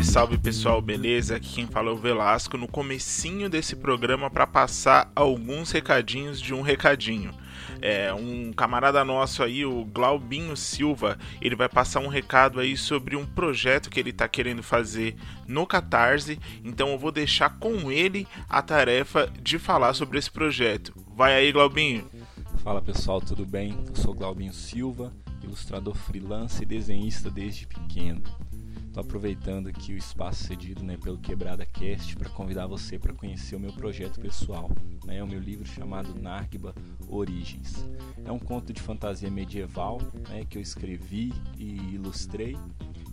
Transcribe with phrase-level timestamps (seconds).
[0.00, 1.36] Salve, salve pessoal, beleza?
[1.36, 6.54] Aqui quem fala é o Velasco no comecinho desse programa para passar alguns recadinhos de
[6.54, 7.34] um recadinho.
[7.80, 13.16] É, um camarada nosso aí, o Glaubinho Silva, ele vai passar um recado aí sobre
[13.16, 15.16] um projeto que ele está querendo fazer
[15.46, 16.38] no Catarse.
[16.64, 20.94] Então eu vou deixar com ele a tarefa de falar sobre esse projeto.
[21.14, 22.08] Vai aí, Glaubinho.
[22.62, 23.76] Fala pessoal, tudo bem?
[23.88, 28.22] Eu sou Glaubinho Silva, ilustrador freelance e desenhista desde pequeno.
[28.90, 33.54] Estou aproveitando aqui o espaço cedido né, pelo Quebrada Cast para convidar você para conhecer
[33.54, 34.68] o meu projeto pessoal.
[35.04, 36.74] Né, o meu livro chamado Nargba
[37.08, 37.88] Origens.
[38.24, 42.56] É um conto de fantasia medieval né, que eu escrevi e ilustrei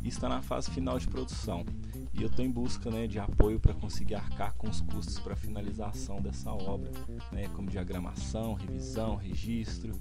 [0.04, 1.64] e está na fase final de produção.
[2.12, 5.34] E eu estou em busca né, de apoio para conseguir arcar com os custos para
[5.34, 6.90] a finalização dessa obra,
[7.32, 9.92] né, como diagramação, revisão, registro,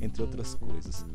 [0.00, 1.06] entre outras coisas.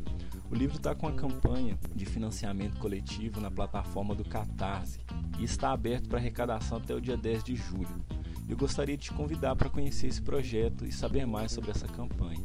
[0.50, 5.00] O livro está com a campanha de financiamento coletivo na plataforma do Catarse
[5.38, 8.04] e está aberto para arrecadação até o dia 10 de julho.
[8.48, 12.44] Eu gostaria de te convidar para conhecer esse projeto e saber mais sobre essa campanha.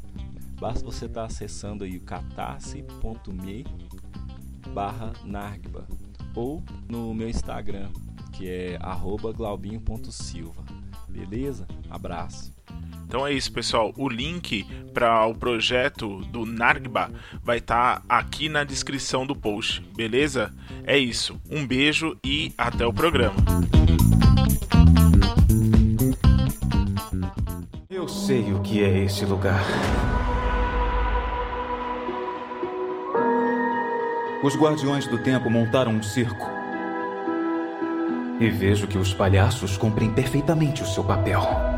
[0.60, 3.66] Basta você estar tá acessando aí o catarse.me
[4.74, 5.88] barra nargba
[6.36, 7.92] ou no meu Instagram,
[8.32, 8.80] que é
[9.36, 10.64] glaubinho.silva.
[11.10, 11.68] Beleza?
[11.90, 12.61] Abraço!
[13.12, 13.92] Então é isso, pessoal.
[13.98, 17.12] O link para o projeto do Nargba
[17.44, 20.54] vai estar tá aqui na descrição do post, beleza?
[20.86, 21.38] É isso.
[21.52, 23.36] Um beijo e até o programa.
[27.90, 29.66] Eu sei o que é esse lugar.
[34.42, 36.50] Os Guardiões do Tempo montaram um circo.
[38.40, 41.71] E vejo que os palhaços cumprem perfeitamente o seu papel.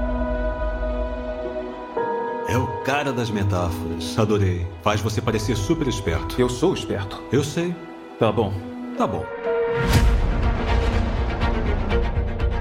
[2.53, 4.15] É o cara das metáforas.
[4.15, 4.67] Adorei.
[4.83, 6.39] Faz você parecer super esperto.
[6.39, 7.19] Eu sou esperto.
[7.31, 7.75] Eu sei.
[8.19, 8.53] Tá bom.
[8.95, 9.25] Tá bom.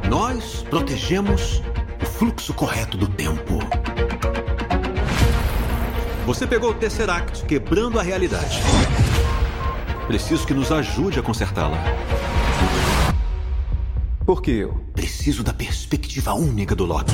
[0.09, 1.61] Nós protegemos
[2.03, 3.59] o fluxo correto do tempo.
[6.25, 8.63] Você pegou o Tesseract quebrando a realidade.
[10.07, 11.77] Preciso que nos ajude a consertá-la.
[14.25, 14.73] Por que eu?
[14.95, 17.13] Preciso da perspectiva única do Loki.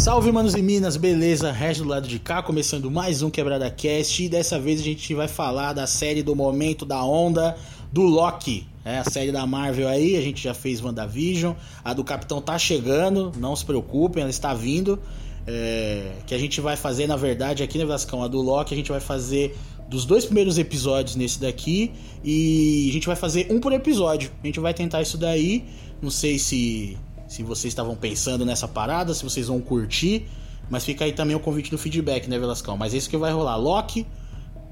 [0.00, 1.52] Salve, manos e minas, beleza?
[1.52, 4.24] Regis do lado de cá, começando mais um Quebrada Cast.
[4.24, 7.54] E dessa vez a gente vai falar da série do momento, da onda,
[7.92, 8.66] do Loki.
[8.82, 11.52] É a série da Marvel aí, a gente já fez WandaVision.
[11.84, 14.98] A do Capitão tá chegando, não se preocupem, ela está vindo.
[15.46, 18.22] É, que a gente vai fazer, na verdade, aqui, né, Vascão?
[18.22, 19.54] A do Loki a gente vai fazer
[19.86, 21.92] dos dois primeiros episódios nesse daqui.
[22.24, 24.30] E a gente vai fazer um por episódio.
[24.42, 25.62] A gente vai tentar isso daí.
[26.00, 26.96] Não sei se
[27.30, 30.26] se vocês estavam pensando nessa parada, se vocês vão curtir.
[30.68, 32.76] Mas fica aí também o convite do feedback, né, Velascão?
[32.76, 33.54] Mas é isso que vai rolar.
[33.54, 34.04] Loki,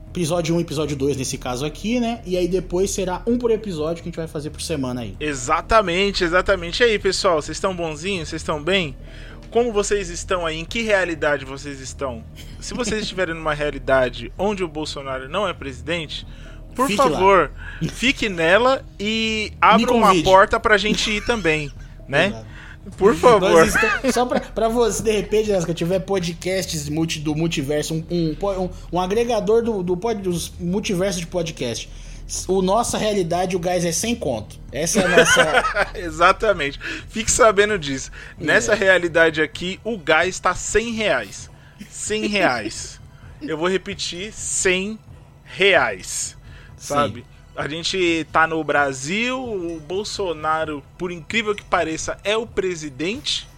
[0.09, 2.21] episódio 1 episódio 2 nesse caso aqui, né?
[2.27, 5.15] E aí depois será um por episódio que a gente vai fazer por semana aí.
[5.21, 6.83] Exatamente, exatamente.
[6.83, 8.29] E aí, pessoal, vocês estão bonzinhos?
[8.29, 8.97] Vocês estão bem?
[9.53, 10.59] Como vocês estão aí?
[10.59, 12.25] Em que realidade vocês estão?
[12.61, 16.27] Se vocês estiverem numa realidade onde o Bolsonaro não é presidente,
[16.75, 17.89] por fique favor, lá.
[17.89, 21.71] fique nela e abra uma porta pra gente ir também
[22.09, 22.29] né?
[22.29, 22.47] Exato.
[22.97, 23.67] Por favor.
[23.67, 28.71] Estamos, só pra, pra você, de repente, que tiver podcasts multi, do multiverso, um, um,
[28.93, 31.89] um agregador do, do, dos multiversos de podcast.
[32.47, 34.59] O nossa realidade, o gás é sem conto.
[34.71, 35.65] Essa é a nossa.
[35.97, 36.79] Exatamente.
[37.09, 38.11] Fique sabendo disso.
[38.39, 38.45] É.
[38.45, 41.51] Nessa realidade aqui, o gás está 100 reais.
[41.89, 43.01] 100 reais.
[43.41, 44.99] Eu vou repetir: 100
[45.45, 46.37] reais.
[46.77, 47.21] Sabe?
[47.21, 47.38] Sim.
[47.59, 53.49] A gente tá no Brasil, o Bolsonaro, por incrível que pareça, é o presidente.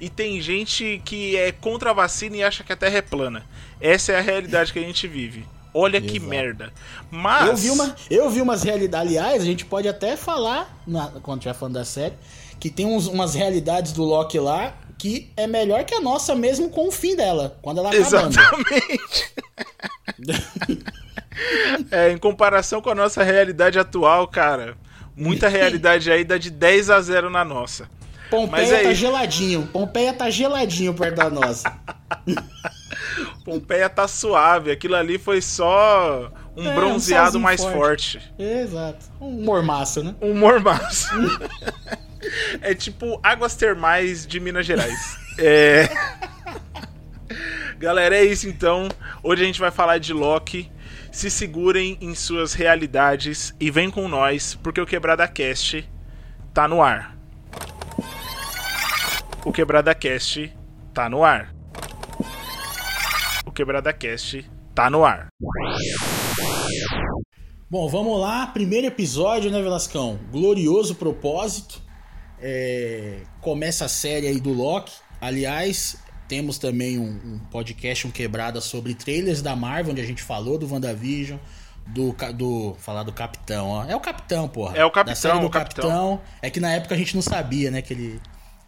[0.00, 3.44] E tem gente que é contra a vacina e acha que a Terra é plana.
[3.80, 5.44] Essa é a realidade que a gente vive.
[5.74, 6.12] Olha Exato.
[6.12, 6.72] que merda.
[7.10, 7.48] Mas.
[7.48, 9.08] Eu vi, uma, eu vi umas realidades.
[9.08, 12.14] Aliás, a gente pode até falar, na, quando estiver falando da série,
[12.60, 16.70] que tem uns, umas realidades do Loki lá que é melhor que a nossa, mesmo
[16.70, 18.28] com o fim dela, quando ela acabando.
[18.28, 19.32] Exatamente.
[21.90, 24.76] É, em comparação com a nossa realidade atual, cara,
[25.16, 27.88] muita realidade aí dá de 10 a 0 na nossa.
[28.30, 28.84] Pompeia aí...
[28.84, 29.66] tá geladinho.
[29.72, 31.72] Pompeia tá geladinho perto da nossa.
[33.44, 34.70] Pompeia tá suave.
[34.70, 38.18] Aquilo ali foi só um é, bronzeado um mais forte.
[38.18, 38.34] forte.
[38.38, 39.06] Exato.
[39.18, 40.14] Um mormaço, né?
[40.20, 41.08] Um mormaço.
[42.60, 45.16] é tipo águas termais de Minas Gerais.
[45.38, 45.88] É.
[47.78, 48.88] Galera, é isso então.
[49.22, 50.70] Hoje a gente vai falar de Loki
[51.18, 55.84] se segurem em suas realidades e vem com nós, porque o Quebrada Cast
[56.54, 57.18] tá no ar.
[59.44, 60.56] O Quebrada Cast
[60.94, 61.52] tá no ar.
[63.44, 65.26] O Quebrada Cast tá no ar.
[67.68, 68.46] Bom, vamos lá.
[68.46, 70.20] Primeiro episódio, né, Velascão?
[70.30, 71.82] Glorioso propósito.
[72.40, 74.92] É, Começa a série aí do Loki.
[75.20, 80.22] Aliás, temos também um, um, podcast, um quebrada sobre trailers da Marvel, onde a gente
[80.22, 81.38] falou do WandaVision,
[81.86, 82.14] do.
[82.34, 83.84] do falar do Capitão, ó.
[83.84, 84.76] É o Capitão, porra.
[84.76, 85.84] É o Capitão, da série do o Capitão.
[85.84, 86.20] Capitão.
[86.42, 88.20] É que na época a gente não sabia, né, que ele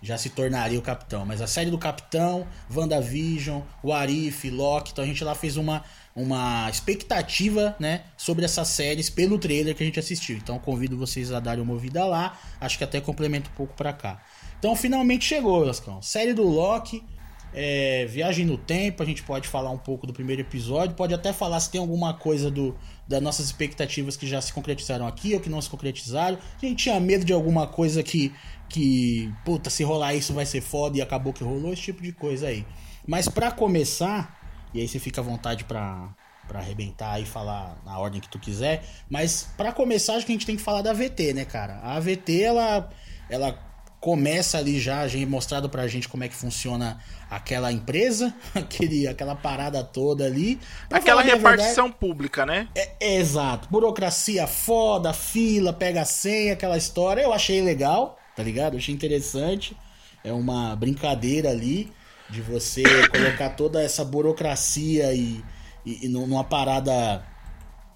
[0.02, 1.26] já se tornaria o Capitão.
[1.26, 5.84] Mas a série do Capitão, WandaVision, o Arif, Loki, então a gente lá fez uma,
[6.16, 10.38] uma expectativa, né, sobre essas séries pelo trailer que a gente assistiu.
[10.38, 13.92] Então convido vocês a darem uma ouvida lá, acho que até complementa um pouco para
[13.92, 14.22] cá.
[14.58, 16.00] Então finalmente chegou, Lascão.
[16.00, 17.04] Série do Loki,
[17.52, 21.32] é, Viagem no Tempo, a gente pode falar um pouco do primeiro episódio, pode até
[21.32, 22.76] falar se tem alguma coisa do
[23.08, 26.38] das nossas expectativas que já se concretizaram aqui ou que não se concretizaram.
[26.62, 28.32] A gente tinha medo de alguma coisa que
[28.68, 32.12] que, puta, se rolar isso vai ser foda e acabou que rolou, esse tipo de
[32.12, 32.64] coisa aí.
[33.04, 34.38] Mas para começar,
[34.72, 36.14] e aí você fica à vontade pra,
[36.46, 40.34] pra arrebentar e falar na ordem que tu quiser, mas para começar acho que a
[40.36, 41.80] gente tem que falar da VT, né, cara?
[41.82, 42.88] A VT, ela,
[43.28, 43.69] ela
[44.00, 46.98] começa ali já, mostrado pra gente como é que funciona
[47.30, 50.58] aquela empresa, aquele, aquela parada toda ali.
[50.90, 52.68] Aquela repartição verdade, pública, né?
[52.74, 53.68] É, é, exato.
[53.70, 57.20] Burocracia foda, fila, pega senha, aquela história.
[57.20, 58.76] Eu achei legal tá ligado?
[58.76, 59.76] achei interessante.
[60.24, 61.92] É uma brincadeira ali
[62.28, 65.42] de você colocar toda essa burocracia e,
[65.84, 67.22] e, e numa parada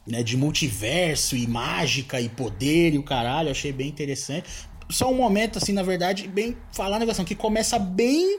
[0.07, 3.51] né, de multiverso e mágica e poder e o caralho.
[3.51, 4.47] Achei bem interessante.
[4.95, 8.39] Só um momento, assim, na verdade, bem falar a negação, que começa bem.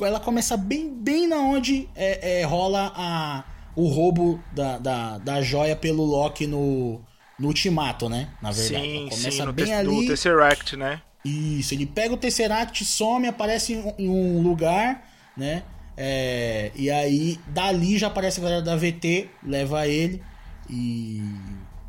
[0.00, 3.44] Ela começa bem, bem na onde é, é, rola a,
[3.76, 6.98] o roubo da, da, da joia pelo Loki no,
[7.38, 8.30] no Ultimato, né?
[8.40, 8.86] Na verdade.
[8.86, 9.94] Sim, começa sim, no bem ali.
[9.94, 11.02] do Tesseract, né?
[11.22, 15.06] Isso, ele pega o Tesseract, some, aparece em um lugar,
[15.36, 15.62] né?
[15.94, 20.22] É, e aí, dali já aparece a galera da VT, leva ele
[20.70, 21.22] e,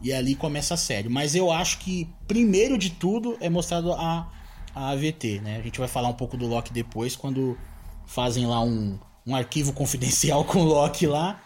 [0.04, 1.10] e ali começa a série.
[1.10, 4.30] Mas eu acho que, primeiro de tudo, é mostrado a,
[4.76, 5.58] a AVT, né?
[5.58, 7.58] A gente vai falar um pouco do Loki depois, quando
[8.06, 11.42] fazem lá um, um arquivo confidencial com o Loki lá.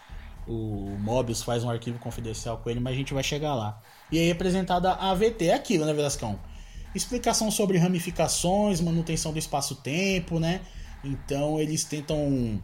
[0.47, 3.79] O Mobius faz um arquivo confidencial com ele, mas a gente vai chegar lá.
[4.11, 6.39] E aí, representada a AVT, é aquilo, né, Velascão?
[6.97, 10.61] explicação sobre ramificações, manutenção do espaço-tempo, né?
[11.03, 12.61] Então eles tentam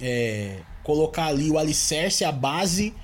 [0.00, 2.94] é, colocar ali o alicerce, a base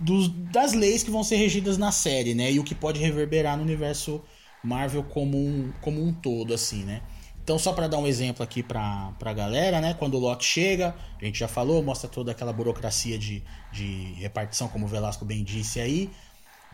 [0.00, 2.52] dos, das leis que vão ser regidas na série, né?
[2.52, 4.22] E o que pode reverberar no universo
[4.62, 7.02] Marvel como um, como um todo, assim, né?
[7.42, 9.94] Então, só para dar um exemplo aqui pra, pra galera, né?
[9.94, 13.42] Quando o Loki chega, a gente já falou, mostra toda aquela burocracia de,
[13.72, 16.10] de repartição, como o Velasco bem disse aí.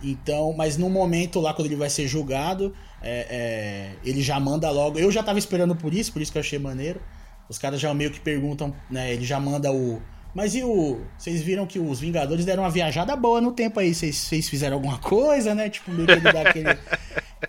[0.02, 4.68] Então, mas no momento lá, quando ele vai ser julgado, é, é, ele já manda
[4.70, 4.98] logo.
[4.98, 7.00] Eu já tava esperando por isso, por isso que eu achei maneiro.
[7.48, 9.12] Os caras já meio que perguntam, né?
[9.12, 10.02] Ele já manda o.
[10.34, 11.00] Mas e o.
[11.16, 13.94] Vocês viram que os Vingadores deram uma viajada boa no tempo aí.
[13.94, 15.70] Vocês fizeram alguma coisa, né?
[15.70, 16.64] Tipo, meio que.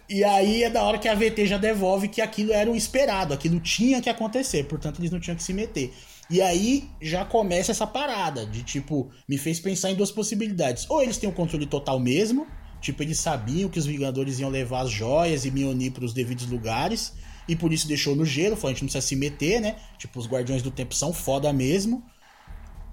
[0.07, 3.33] E aí é da hora que a VT já devolve que aquilo era o esperado,
[3.33, 5.93] aquilo tinha que acontecer, portanto eles não tinham que se meter.
[6.29, 10.85] E aí já começa essa parada de tipo, me fez pensar em duas possibilidades.
[10.89, 12.45] Ou eles têm o um controle total mesmo,
[12.81, 16.47] tipo, eles sabiam que os Vingadores iam levar as joias e Mionir para os devidos
[16.47, 17.13] lugares,
[17.47, 19.75] e por isso deixou no gelo, falou, a gente não precisa se meter, né?
[19.97, 22.03] Tipo, os Guardiões do Tempo são foda mesmo.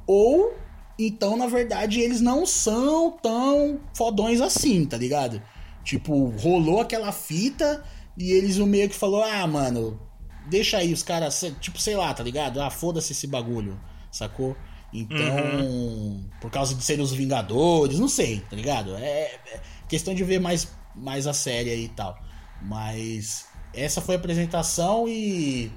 [0.07, 0.55] Ou
[0.99, 5.43] então, na verdade, eles não são tão fodões assim, tá ligado?
[5.85, 7.83] Tipo, rolou aquela fita
[8.17, 10.01] e eles o meio que falou: "Ah, mano,
[10.49, 12.61] deixa aí os caras, tipo, sei lá, tá ligado?
[12.61, 14.57] Ah, foda-se esse bagulho, sacou?
[14.93, 16.29] Então, uhum.
[16.41, 18.95] por causa de serem os Vingadores, não sei, tá ligado?
[18.97, 22.15] É, é, questão de ver mais, mais a série aí e tal.
[22.61, 25.73] Mas essa foi a apresentação e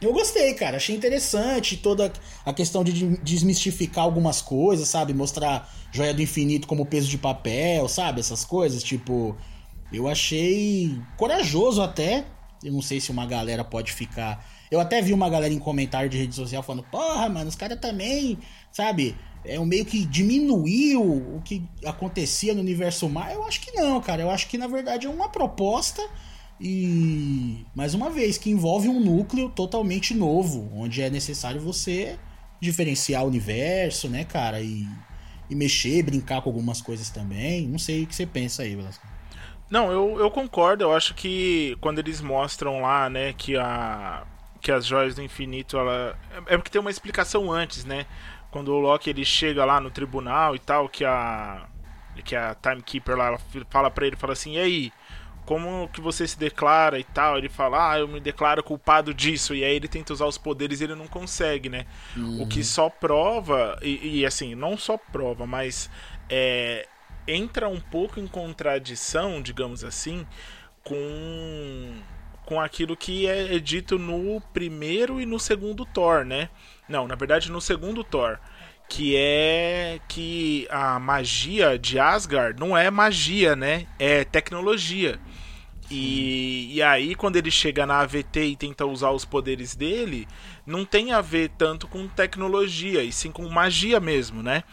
[0.00, 0.76] eu gostei, cara.
[0.76, 2.12] Achei interessante toda
[2.44, 5.14] a questão de desmistificar algumas coisas, sabe?
[5.14, 8.20] Mostrar Joia do Infinito como peso de papel, sabe?
[8.20, 9.36] Essas coisas, tipo.
[9.92, 12.24] Eu achei corajoso até,
[12.62, 14.44] eu não sei se uma galera pode ficar.
[14.70, 17.78] Eu até vi uma galera em comentário de rede social falando: porra, mano, os caras
[17.80, 18.38] também,
[18.72, 19.16] sabe?
[19.44, 23.32] É um meio que diminuiu o que acontecia no universo mar.
[23.32, 24.22] Eu acho que não, cara.
[24.22, 26.02] Eu acho que na verdade é uma proposta
[26.60, 32.18] e mais uma vez que envolve um núcleo totalmente novo, onde é necessário você
[32.60, 34.86] diferenciar o universo, né, cara, e,
[35.50, 37.66] e mexer, brincar com algumas coisas também.
[37.66, 39.06] Não sei o que você pensa aí, Velasco.
[39.70, 40.84] Não, eu, eu concordo.
[40.84, 44.24] Eu acho que quando eles mostram lá, né, que a
[44.60, 48.04] que as joias do infinito, ela é, é porque tem uma explicação antes, né?
[48.50, 51.68] Quando o Loki ele chega lá no tribunal e tal, que a
[52.24, 53.38] que a timekeeper lá
[53.70, 54.92] fala para ele, fala assim: "E aí,
[55.46, 59.54] como que você se declara e tal?" Ele fala: "Ah, eu me declaro culpado disso".
[59.54, 61.86] E aí ele tenta usar os poderes e ele não consegue, né?
[62.16, 62.42] Uhum.
[62.42, 65.88] O que só prova e, e assim, não só prova, mas
[66.28, 66.86] é,
[67.26, 70.26] entra um pouco em contradição, digamos assim,
[70.84, 71.94] com
[72.44, 76.48] com aquilo que é dito no primeiro e no segundo Thor, né?
[76.88, 78.38] Não, na verdade no segundo Thor,
[78.88, 83.86] que é que a magia de Asgard não é magia, né?
[83.98, 85.18] É tecnologia.
[85.90, 90.26] E, e aí, quando ele chega na AVT e tenta usar os poderes dele,
[90.66, 94.64] não tem a ver tanto com tecnologia, e sim com magia mesmo, né?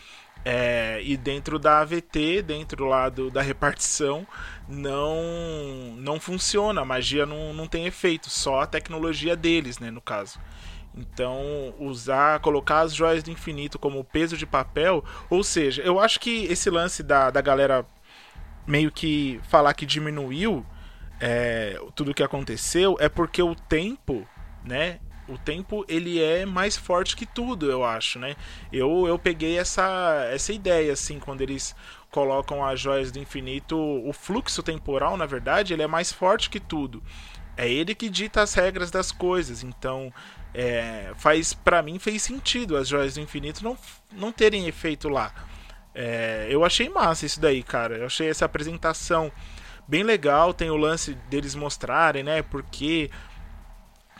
[0.45, 4.27] É, e dentro da AVT, dentro lá do, da repartição,
[4.67, 10.01] não não funciona, a magia não, não tem efeito, só a tecnologia deles, né, no
[10.01, 10.39] caso.
[10.95, 16.19] Então, usar, colocar as joias do infinito como peso de papel, ou seja, eu acho
[16.19, 17.85] que esse lance da, da galera
[18.67, 20.65] meio que falar que diminuiu
[21.25, 24.27] é, tudo que aconteceu é porque o tempo,
[24.61, 24.99] né?
[25.25, 28.35] O tempo ele é mais forte que tudo, eu acho, né?
[28.73, 31.73] Eu, eu peguei essa, essa ideia assim quando eles
[32.11, 36.59] colocam as joias do infinito, o fluxo temporal, na verdade, ele é mais forte que
[36.59, 37.01] tudo.
[37.55, 39.63] É ele que dita as regras das coisas.
[39.63, 40.11] Então,
[40.53, 43.77] é, faz para mim fez sentido as joias do infinito não,
[44.11, 45.33] não terem efeito lá.
[45.95, 47.95] É, eu achei massa isso daí, cara.
[47.95, 49.31] Eu achei essa apresentação
[49.87, 50.53] bem legal.
[50.53, 52.41] Tem o lance deles mostrarem, né?
[52.41, 53.09] Porque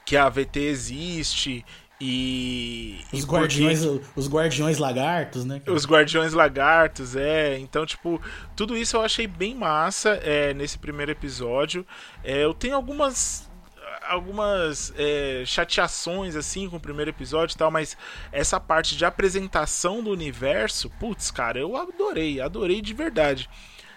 [0.05, 1.65] que a AVT existe
[1.99, 2.99] e.
[3.11, 4.05] Os e guardiões, porque...
[4.15, 5.61] os guardiões lagartos, né?
[5.67, 7.57] Os guardiões lagartos, é.
[7.57, 8.21] Então, tipo,
[8.55, 11.85] tudo isso eu achei bem massa é, nesse primeiro episódio.
[12.23, 13.49] É, eu tenho algumas
[14.05, 17.95] algumas é, chateações assim com o primeiro episódio e tal, mas
[18.33, 23.49] essa parte de apresentação do universo, putz, cara, eu adorei, adorei de verdade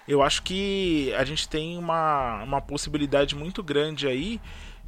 [0.06, 4.40] eu acho que a gente tem uma, uma possibilidade muito grande aí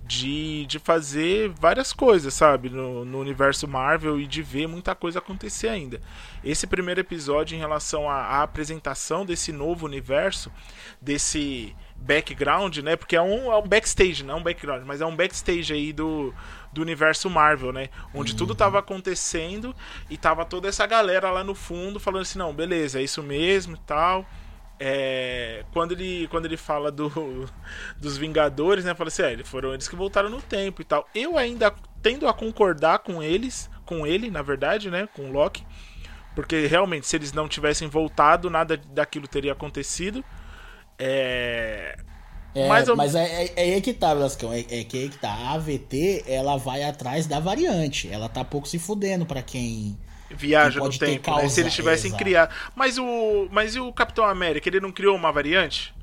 [0.09, 5.19] de, de fazer várias coisas, sabe, no, no universo Marvel e de ver muita coisa
[5.19, 6.01] acontecer ainda.
[6.43, 10.51] Esse primeiro episódio, em relação à, à apresentação desse novo universo,
[11.01, 12.97] desse background, né?
[12.97, 15.93] Porque é um, é um backstage, não é um background, mas é um backstage aí
[15.93, 16.33] do,
[16.73, 17.91] do universo Marvel, né?
[18.15, 18.39] Onde uhum.
[18.39, 19.77] tudo tava acontecendo
[20.09, 23.77] e tava toda essa galera lá no fundo falando assim, não, beleza, é isso mesmo
[23.77, 24.25] e tal.
[24.81, 27.11] É, quando ele quando ele fala do,
[27.99, 31.09] dos Vingadores, né, fala assim, é, foram eles que voltaram no tempo e tal.
[31.15, 35.67] Eu ainda tendo a concordar com eles, com ele, na verdade, né, com o Loki,
[36.35, 40.25] porque realmente se eles não tivessem voltado, nada daquilo teria acontecido.
[40.99, 41.99] É,
[42.55, 42.97] é, mas, eu...
[42.97, 44.53] mas é, é, é, aí que tá, Velascão.
[44.53, 45.31] É, é que aí que tá.
[45.31, 48.09] A AVT, ela vai atrás da variante.
[48.11, 49.99] Ela tá pouco se fudendo para quem
[50.31, 51.49] viaja no tempo, né?
[51.49, 52.55] Se eles tivessem criado.
[52.75, 55.95] Mas o, mas e o Capitão América, ele não criou uma variante?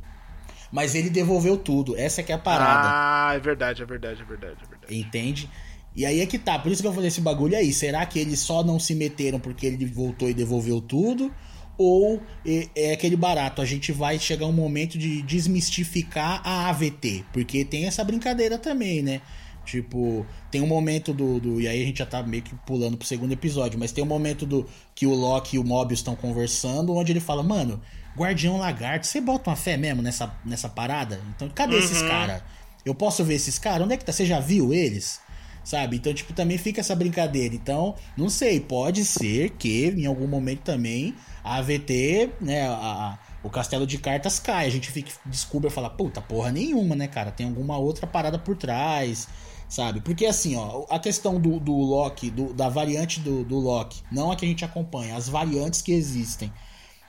[0.72, 1.96] Mas ele devolveu tudo.
[1.98, 2.90] Essa é que é a parada.
[2.92, 4.96] Ah, é verdade, é verdade, é verdade, é verdade.
[4.98, 5.50] Entende?
[5.96, 6.60] E aí é que tá.
[6.60, 7.72] Por isso que eu falei esse bagulho aí.
[7.72, 11.34] Será que eles só não se meteram porque ele voltou e devolveu tudo?
[11.78, 17.26] Ou é, é aquele barato, a gente vai chegar um momento de desmistificar a AVT,
[17.34, 19.22] porque tem essa brincadeira também, né?
[19.66, 22.96] Tipo, tem um momento do, do, E aí a gente já tá meio que pulando
[22.96, 26.16] pro segundo episódio, mas tem um momento do que o Loki e o Mobius estão
[26.16, 27.82] conversando, onde ele fala, mano,
[28.16, 31.22] Guardião Lagarto, você bota uma fé mesmo nessa, nessa parada?
[31.36, 31.82] Então, cadê uhum.
[31.82, 32.42] esses caras?
[32.86, 33.84] Eu posso ver esses caras?
[33.84, 34.14] Onde é que tá?
[34.14, 35.20] Você já viu eles?
[35.64, 35.98] Sabe?
[35.98, 37.56] Então, tipo, também fica essa brincadeira.
[37.56, 43.50] Então, não sei, pode ser que em algum momento também a AVT, né, a, o
[43.50, 44.68] castelo de cartas cai.
[44.68, 47.32] A gente fica, descobre e fala, puta, porra nenhuma, né, cara?
[47.32, 49.28] Tem alguma outra parada por trás
[49.68, 50.02] sabe?
[50.02, 54.32] Porque assim, ó, a questão do, do Loki, do, da variante do, do Loki, não
[54.32, 56.52] a que a gente acompanha, as variantes que existem.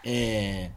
[0.04, 0.70] É,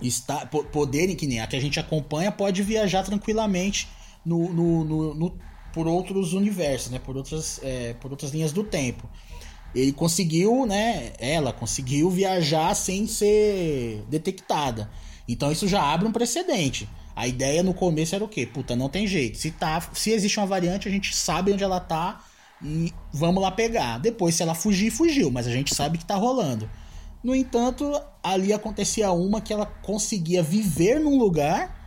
[0.00, 3.88] está, poderem, que nem a que a gente acompanha, pode viajar tranquilamente
[4.24, 5.38] no, no, no, no
[5.72, 6.98] por outros universos, né?
[6.98, 9.08] Por outras, é, por outras linhas do tempo.
[9.74, 11.12] Ele conseguiu, né?
[11.18, 14.90] Ela conseguiu viajar sem ser detectada.
[15.26, 16.88] Então isso já abre um precedente.
[17.14, 18.46] A ideia no começo era o quê?
[18.46, 19.38] Puta, não tem jeito.
[19.38, 22.24] Se, tá, se existe uma variante, a gente sabe onde ela tá
[22.62, 23.98] e vamos lá pegar.
[23.98, 26.68] Depois, se ela fugir, fugiu, mas a gente sabe que tá rolando.
[27.22, 31.80] No entanto, ali acontecia uma que ela conseguia viver num lugar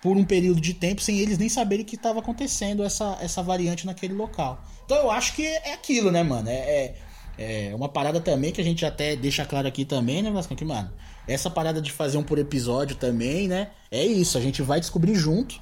[0.00, 3.84] por um período de tempo sem eles nem saberem que estava acontecendo essa, essa variante
[3.84, 4.64] naquele local.
[4.84, 6.48] Então eu acho que é aquilo, né, mano?
[6.48, 6.94] É,
[7.38, 10.56] é, é uma parada também que a gente até deixa claro aqui também, né, Vasco?
[10.56, 10.90] Que, mano,
[11.26, 13.70] essa parada de fazer um por episódio também, né?
[13.90, 15.60] É isso, a gente vai descobrir junto.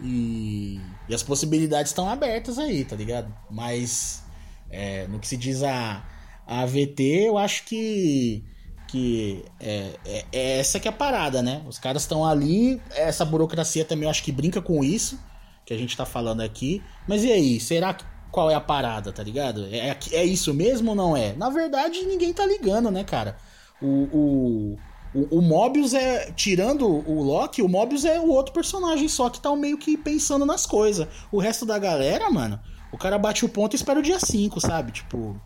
[0.00, 3.34] E, e as possibilidades estão abertas aí, tá ligado?
[3.50, 4.22] Mas
[4.70, 6.04] é, no que se diz a,
[6.46, 8.44] a AVT, eu acho que
[8.88, 11.62] que é, é, é, essa que é a parada, né?
[11.68, 15.18] Os caras estão ali, essa burocracia também eu acho que brinca com isso
[15.66, 16.82] que a gente tá falando aqui.
[17.06, 19.66] Mas e aí, será que qual é a parada, tá ligado?
[19.70, 21.34] É, é isso mesmo ou não é?
[21.34, 23.36] Na verdade, ninguém tá ligando, né, cara?
[23.80, 24.78] O, o,
[25.14, 26.30] O, o Mobius é.
[26.32, 30.44] Tirando o Loki, o Mobius é o outro personagem só que tá meio que pensando
[30.44, 31.08] nas coisas.
[31.32, 32.60] O resto da galera, mano,
[32.92, 34.92] o cara bate o ponto e espera o dia 5, sabe?
[34.92, 35.40] Tipo.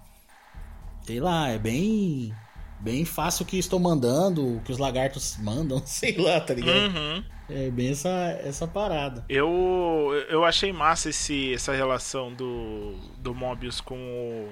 [1.07, 2.35] Sei lá, é bem.
[2.81, 6.97] Bem fácil o que estou mandando, o que os lagartos mandam, sei lá, tá ligado?
[6.97, 7.25] Uhum.
[7.49, 8.09] É bem essa,
[8.43, 9.25] essa parada.
[9.29, 14.49] Eu, eu achei massa esse, essa relação do, do Mobius com o,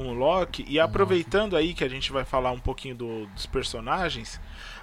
[0.00, 0.64] com o Loki.
[0.66, 4.40] E aproveitando aí que a gente vai falar um pouquinho do, dos personagens,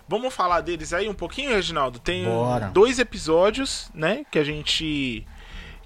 [0.08, 1.98] vamos falar deles aí um pouquinho, Reginaldo?
[1.98, 2.68] Tem Bora.
[2.68, 4.24] dois episódios, né?
[4.30, 5.26] Que a gente.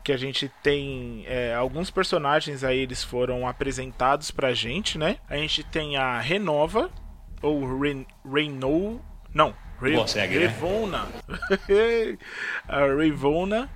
[0.04, 5.18] Que a gente tem é, alguns personagens aí, eles foram apresentados pra gente, né?
[5.30, 6.90] A gente tem a Renova,
[7.42, 9.00] ou Ren, Renou.
[9.32, 10.48] Não, Re, Consegue, né?
[10.48, 11.08] Revona.
[12.68, 13.70] a Revona.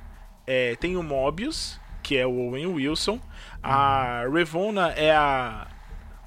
[0.48, 3.20] É, tem o Mobius, que é o Owen Wilson.
[3.68, 5.66] A Revona é a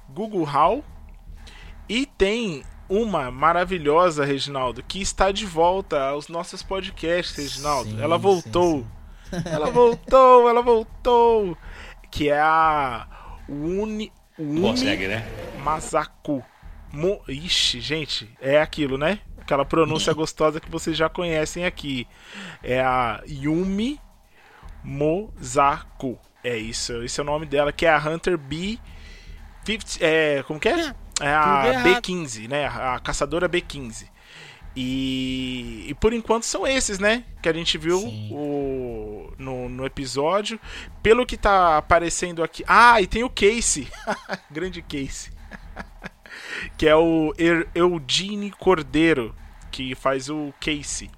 [0.09, 0.83] Google Hall.
[1.87, 7.91] E tem uma maravilhosa, Reginaldo, que está de volta aos nossos podcasts, Reginaldo.
[7.91, 8.85] Sim, ela sim, voltou.
[9.45, 11.55] Ela voltou, ela voltou.
[12.09, 13.07] Que é a
[13.47, 15.23] Uni, Uni Consegue, né?
[15.63, 16.43] Masaku.
[16.91, 17.21] Mo...
[17.27, 19.19] Ixi, gente, é aquilo, né?
[19.37, 22.07] Aquela pronúncia gostosa que vocês já conhecem aqui.
[22.63, 24.01] É a Yumi
[24.83, 26.17] Mozaku.
[26.43, 28.79] É isso, esse é o nome dela, que é a Hunter B.
[29.65, 30.71] 50, é, como que é?
[30.71, 32.01] É tudo a errado.
[32.01, 32.65] B15, né?
[32.67, 34.07] A caçadora B15.
[34.75, 37.25] E, e por enquanto são esses, né?
[37.41, 40.59] Que a gente viu o, no, no episódio.
[41.03, 42.63] Pelo que tá aparecendo aqui.
[42.67, 43.87] Ah, e tem o Casey.
[44.49, 45.33] Grande Casey.
[46.77, 49.35] que é o Er- Eugene Cordeiro,
[49.71, 51.09] que faz o Casey.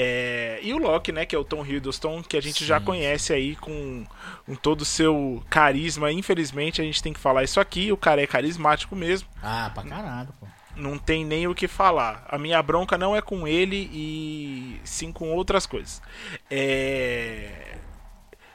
[0.00, 2.84] É, e o Loki, né, que é o Tom Hiddleston, que a gente já Sim.
[2.84, 4.06] conhece aí com,
[4.46, 6.12] com todo o seu carisma.
[6.12, 7.90] Infelizmente, a gente tem que falar isso aqui.
[7.90, 9.28] O cara é carismático mesmo.
[9.42, 10.46] Ah, pra caralho, pô.
[10.76, 12.24] Não tem nem o que falar.
[12.28, 16.00] A minha bronca não é com ele e sim com outras coisas.
[16.48, 17.74] É...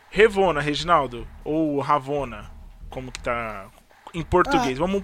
[0.09, 2.49] Revona, Reginaldo, ou Ravona,
[2.89, 3.65] como que tá
[4.13, 4.77] em português.
[4.77, 5.03] Vamos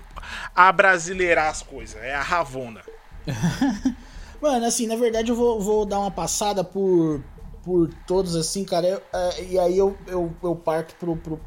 [0.56, 2.02] abrasileirar as coisas.
[2.02, 2.82] É a Ravona.
[4.42, 7.26] Mano, assim, na verdade eu vou, vou dar uma passada por,
[7.62, 8.88] por todos, assim, cara.
[8.88, 11.46] eu- é, e aí eu, eu, eu parto pro, pro,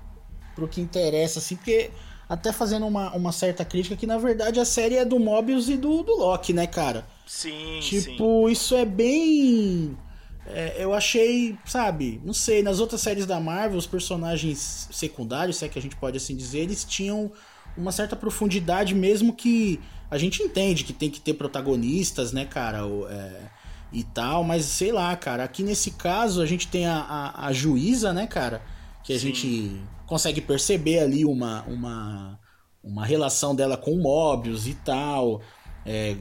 [0.55, 1.95] pro que interessa, assim, porque
[2.29, 5.77] até fazendo uma, uma certa crítica que, na verdade, a série é do Mobius e
[5.77, 7.09] do, do Loki, né, cara?
[7.27, 8.29] Sim, sim.
[8.29, 10.03] Tipo, isso é bem.
[10.45, 15.65] é, eu achei, sabe, não sei, nas outras séries da Marvel, os personagens secundários, se
[15.65, 17.33] é que a gente pode assim dizer, eles tinham
[17.77, 19.81] uma certa profundidade, mesmo que
[20.11, 23.51] a gente entende que tem que ter protagonistas, né, cara, o- é,
[23.91, 27.53] e tal, mas sei lá, cara, aqui nesse caso a gente tem a, a, a
[27.53, 28.63] juíza, né, cara,
[29.03, 29.29] que a Sim.
[29.29, 32.39] gente consegue perceber ali uma, uma,
[32.83, 35.43] uma relação dela com o Mobius e tal.
[35.85, 36.17] É,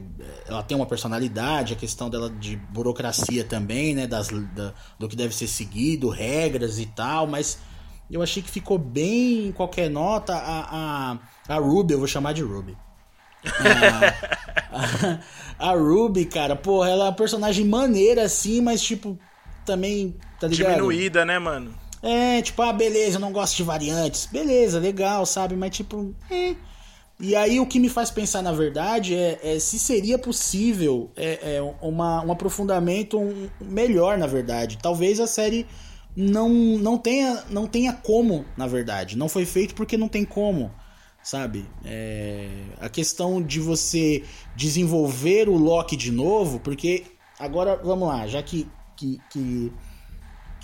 [0.46, 4.06] ela tem uma personalidade, a questão dela de burocracia também, né?
[4.06, 7.58] Das, da- do que deve ser seguido, regras e tal, mas
[8.10, 12.32] eu achei que ficou bem em qualquer nota a, a, a Ruby, eu vou chamar
[12.32, 12.76] de Ruby.
[14.70, 15.18] A,
[15.58, 19.18] a, a Ruby, cara, porra, ela é uma personagem maneira assim, mas tipo,
[19.64, 20.74] também, tá ligado?
[20.74, 21.74] Diminuída, né, mano?
[22.02, 24.26] É, tipo, ah, beleza, eu não gosto de variantes.
[24.26, 25.54] Beleza, legal, sabe?
[25.54, 26.56] Mas tipo, é.
[27.20, 31.56] E aí o que me faz pensar, na verdade, é, é se seria possível é,
[31.56, 34.78] é, uma, um aprofundamento um- melhor, na verdade.
[34.82, 35.64] Talvez a série
[36.16, 39.16] não, não, tenha, não tenha como, na verdade.
[39.16, 40.72] Não foi feito porque não tem como,
[41.22, 41.66] sabe?
[41.84, 42.48] É,
[42.80, 44.24] a questão de você
[44.56, 47.04] desenvolver o Loki de novo, porque
[47.38, 49.72] agora, vamos lá, já que, que, que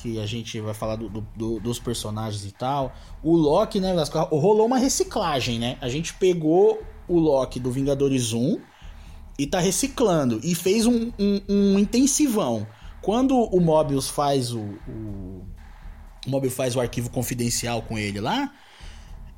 [0.00, 2.92] que a gente vai falar do- do- do- dos personagens e tal.
[3.20, 5.76] O Loki, né, Vasco, rolou uma reciclagem, né?
[5.80, 8.60] A gente pegou o Loki do Vingadores 1
[9.36, 10.38] e tá reciclando.
[10.44, 12.64] E fez um, um- um intensivão.
[13.02, 15.44] Quando o Mobius faz o, o.
[16.24, 18.52] O Mobius faz o arquivo confidencial com ele lá.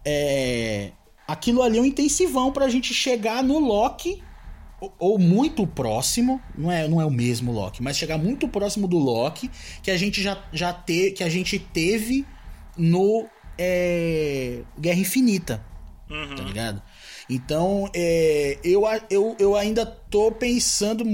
[0.05, 0.93] É.
[1.33, 4.23] Aquilo ali é um intensivão pra gente chegar no Loki
[4.81, 8.89] ou- ou muito próximo, não é, não é o mesmo Loki, mas chegar muito próximo
[8.89, 9.51] do Loki
[9.83, 12.27] que a gente já, já te, que a gente teve
[12.77, 13.27] no
[13.59, 15.63] é, Guerra Infinita,
[16.37, 16.83] tá ligado?
[17.29, 21.05] Então, é, eu, eu, eu ainda tô pensando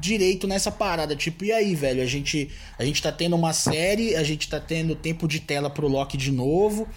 [0.00, 1.14] direito nessa parada.
[1.14, 2.02] Tipo, e aí, velho?
[2.02, 5.70] A gente, a gente tá tendo uma série, a gente tá tendo tempo de tela
[5.70, 6.88] pro Loki de novo,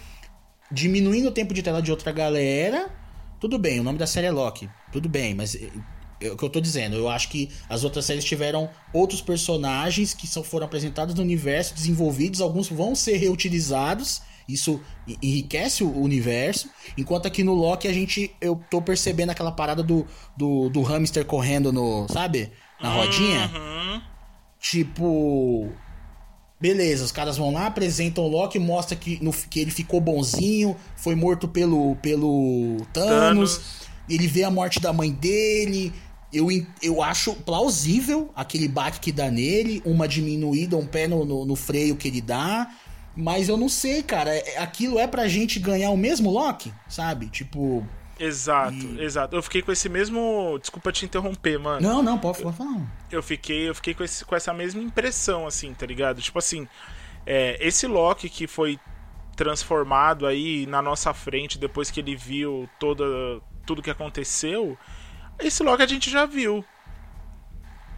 [0.70, 2.90] diminuindo o tempo de tela de outra galera.
[3.40, 4.68] Tudo bem, o nome da série é Loki.
[4.90, 5.68] Tudo bem, mas é,
[6.20, 6.96] é o que eu tô dizendo.
[6.96, 11.74] Eu acho que as outras séries tiveram outros personagens que são, foram apresentados no universo,
[11.74, 12.40] desenvolvidos.
[12.40, 14.80] Alguns vão ser reutilizados Isso
[15.22, 16.68] enriquece o universo.
[16.96, 18.34] Enquanto aqui no Loki a gente.
[18.40, 22.06] Eu tô percebendo aquela parada do, do, do hamster correndo no.
[22.08, 22.52] Sabe?
[22.80, 23.50] Na rodinha.
[23.54, 24.02] Uhum.
[24.60, 25.72] Tipo.
[26.64, 30.74] Beleza, os caras vão lá, apresentam o Loki, mostra que, no, que ele ficou bonzinho,
[30.96, 33.60] foi morto pelo, pelo Thanos, Thanos.
[34.08, 35.92] ele vê a morte da mãe dele.
[36.32, 36.48] Eu,
[36.82, 41.54] eu acho plausível aquele baque que dá nele, uma diminuída, um pé no, no, no
[41.54, 42.66] freio que ele dá.
[43.14, 44.34] Mas eu não sei, cara.
[44.34, 47.26] é- Aquilo é pra gente ganhar o mesmo Loki, sabe?
[47.26, 47.86] Tipo.
[48.18, 49.34] Exato, E- exato.
[49.34, 50.56] Eu fiquei com esse mesmo.
[50.60, 51.80] Desculpa te interromper, mano.
[51.86, 52.86] Não, não, pode, falar.
[53.10, 56.20] eu fiquei, eu fiquei com, esse- com essa mesma impressão, assim, tá ligado?
[56.22, 56.68] Tipo assim,
[57.26, 58.78] é, esse Loki que foi
[59.36, 63.04] transformado aí na nossa frente depois que ele viu toda,
[63.66, 64.78] tudo que aconteceu,
[65.40, 66.64] esse Loki a gente já viu.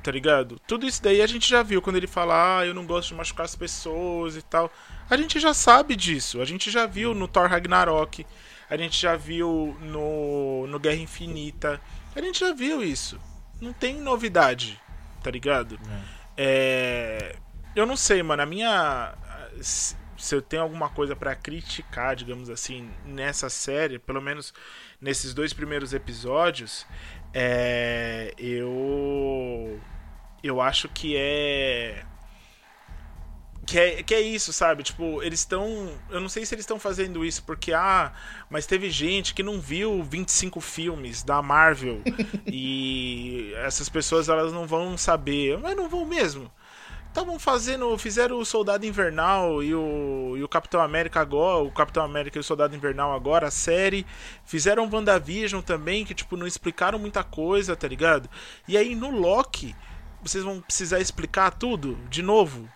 [0.03, 0.61] Tá ligado?
[0.69, 3.15] Tudo isso daí a gente já viu quando ele fala, ah, eu não gosto de
[3.17, 4.71] machucar as pessoas e tal.
[5.11, 6.41] A gente já sabe disso.
[6.41, 8.25] A gente já viu no Thor Ragnarok.
[8.69, 11.81] A gente já viu no, no Guerra Infinita.
[12.15, 13.21] A gente já viu isso.
[13.61, 14.81] Não tem novidade,
[15.23, 15.79] tá ligado?
[16.37, 17.37] É,
[17.75, 18.43] Eu não sei, mano.
[18.43, 19.15] A minha.
[19.61, 24.53] Se eu tenho alguma coisa pra criticar, digamos assim, nessa série, pelo menos
[25.01, 26.87] nesses dois primeiros episódios,
[27.33, 28.33] é.
[28.39, 29.81] Eu.
[30.43, 32.05] Eu acho que é.
[33.67, 34.85] Que é, que é isso, sabe?
[34.85, 35.93] Tipo, eles estão.
[36.09, 38.13] Eu não sei se eles estão fazendo isso porque, ah,
[38.49, 42.01] mas teve gente que não viu 25 filmes da Marvel
[42.47, 45.59] e essas pessoas elas não vão saber.
[45.59, 46.51] Mas não vão mesmo.
[47.09, 47.97] Estavam fazendo.
[47.99, 51.65] Fizeram o Soldado Invernal e o, e o Capitão América agora.
[51.65, 54.07] O Capitão América e o Soldado Invernal agora, a série.
[54.45, 58.29] Fizeram WandaVision também, que, tipo, não explicaram muita coisa, tá ligado?
[58.69, 59.75] E aí no Loki,
[60.23, 62.69] vocês vão precisar explicar tudo de novo.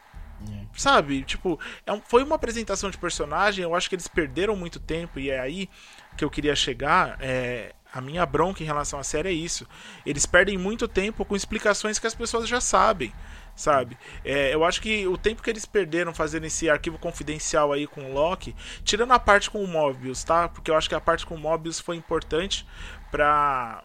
[0.75, 1.23] Sabe?
[1.25, 5.19] Tipo, é um- foi uma apresentação de personagem, eu acho que eles perderam muito tempo,
[5.19, 5.69] e é aí
[6.17, 7.17] que eu queria chegar.
[7.21, 9.67] É, a minha bronca em relação à série é isso.
[10.07, 13.13] Eles perdem muito tempo com explicações que as pessoas já sabem.
[13.57, 13.99] Sabe?
[14.25, 18.03] É, eu acho que o tempo que eles perderam fazendo esse arquivo confidencial aí com
[18.11, 20.49] o Loki, tirando a parte com o Mobius, tá?
[20.49, 22.67] Porque eu acho que a parte com o Mobius foi importante
[23.11, 23.85] pra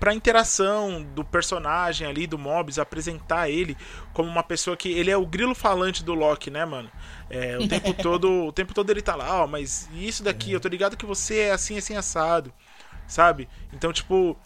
[0.00, 3.76] pra interação do personagem ali, do Mobius, apresentar ele
[4.14, 4.90] como uma pessoa que.
[4.90, 6.90] Ele é o grilo falante do Loki, né, mano?
[7.28, 8.46] É, o tempo todo.
[8.46, 11.40] O tempo todo ele tá lá, ó, mas isso daqui, eu tô ligado que você
[11.40, 12.52] é assim, assim, assado.
[13.06, 13.48] Sabe?
[13.72, 14.36] Então, tipo.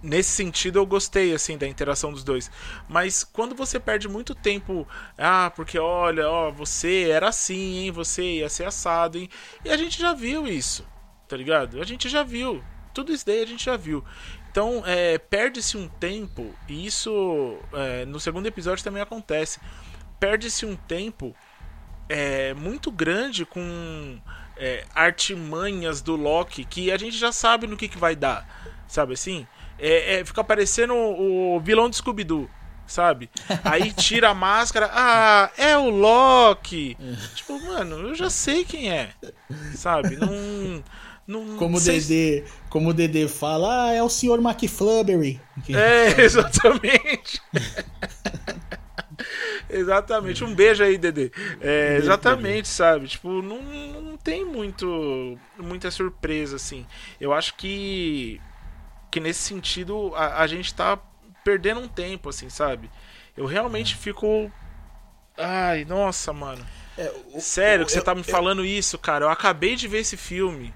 [0.00, 2.48] Nesse sentido eu gostei assim da interação dos dois.
[2.88, 8.22] Mas quando você perde muito tempo, ah, porque olha, ó, você era assim, hein, você
[8.36, 9.28] ia ser assado, hein?
[9.64, 10.86] E a gente já viu isso,
[11.26, 11.82] tá ligado?
[11.82, 12.62] A gente já viu.
[12.98, 14.04] Tudo isso daí a gente já viu.
[14.50, 19.60] Então, é, perde-se um tempo, e isso é, no segundo episódio também acontece.
[20.18, 21.34] Perde-se um tempo
[22.08, 24.18] é, muito grande com
[24.56, 28.46] é, artimanhas do Loki que a gente já sabe no que, que vai dar,
[28.88, 29.46] sabe assim?
[29.78, 32.50] É, é, fica parecendo o, o vilão de Scooby-Doo,
[32.86, 33.30] sabe?
[33.62, 36.96] Aí tira a máscara, ah, é o Loki!
[37.34, 39.10] Tipo, mano, eu já sei quem é,
[39.74, 40.16] sabe?
[40.16, 40.82] Não.
[41.28, 45.38] Não Como o sei- Dedê, como o Dedê fala, ah, é o senhor McFlubbery.
[45.68, 47.42] É, exatamente.
[49.68, 50.42] exatamente.
[50.42, 51.30] Um beijo aí, Dedê.
[51.60, 53.08] É, exatamente, sabe?
[53.08, 53.60] Tipo, não,
[54.02, 56.86] não tem muito muita surpresa, assim.
[57.20, 58.40] Eu acho que
[59.10, 60.98] que nesse sentido a, a gente tá
[61.44, 62.90] perdendo um tempo, assim, sabe?
[63.36, 64.50] Eu realmente fico.
[65.36, 66.64] Ai, nossa, mano.
[66.98, 69.24] É, o- Sério que você eu- tá me eu- falando isso, cara?
[69.24, 70.74] Eu acabei de ver esse filme.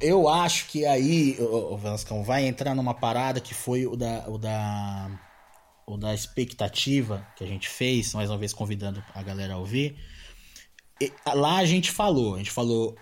[0.00, 4.24] Eu acho que aí, o, o Velascão, vai entrar numa parada que foi o da,
[4.28, 5.10] o da
[5.88, 9.96] o da expectativa que a gente fez, mais uma vez convidando a galera a ouvir.
[11.00, 12.96] E, lá a gente falou, a gente falou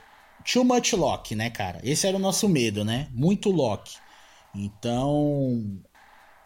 [0.44, 1.80] too much lock, né, cara?
[1.82, 3.08] Esse era o nosso medo, né?
[3.12, 3.90] Muito lock.
[4.54, 5.80] Então,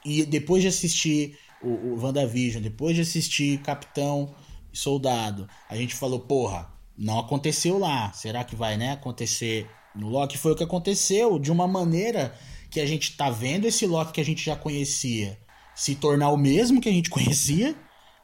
[0.04, 4.32] e depois de assistir o, o WandaVision, depois de assistir Capitão
[4.78, 8.12] Soldado, a gente falou, porra, não aconteceu lá.
[8.12, 10.38] Será que vai, né, acontecer no Loki?
[10.38, 12.34] Foi o que aconteceu, de uma maneira
[12.70, 15.38] que a gente tá vendo esse Loki que a gente já conhecia
[15.74, 17.74] se tornar o mesmo que a gente conhecia,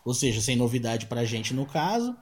[0.05, 2.14] ou seja, sem novidade pra gente no caso.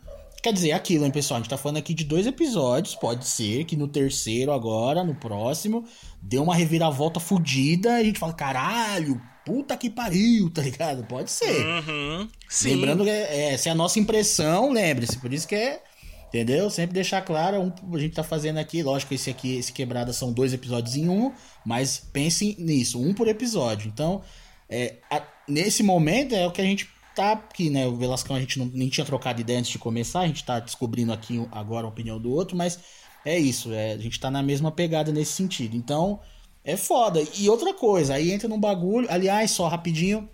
[0.42, 1.38] Quer dizer, é aquilo, hein, pessoal?
[1.38, 2.96] A gente tá falando aqui de dois episódios.
[2.96, 5.84] Pode ser que no terceiro, agora, no próximo,
[6.20, 11.04] dê uma reviravolta fodida a gente fala, caralho, puta que pariu, tá ligado?
[11.04, 11.66] Pode ser.
[11.66, 12.28] Uhum.
[12.48, 12.74] Sim.
[12.76, 15.18] Lembrando que é, essa é a nossa impressão, lembre-se.
[15.18, 15.82] Por isso que é.
[16.28, 16.70] Entendeu?
[16.70, 20.32] Sempre deixar claro, um, a gente tá fazendo aqui, lógico, esse aqui, esse quebrada são
[20.32, 21.30] dois episódios em um,
[21.62, 23.86] mas pensem nisso, um por episódio.
[23.92, 24.22] Então,
[24.66, 27.86] é, a- nesse momento é o que a gente tá aqui, né?
[27.86, 30.58] O Velascão a gente não, nem tinha trocado ideia antes de começar, a gente tá
[30.58, 32.78] descobrindo aqui agora a opinião do outro, mas
[33.26, 35.76] é isso, é, a gente tá na mesma pegada nesse sentido.
[35.76, 36.18] Então,
[36.64, 37.22] é foda.
[37.38, 40.28] E outra coisa, aí entra num bagulho, aliás, só rapidinho,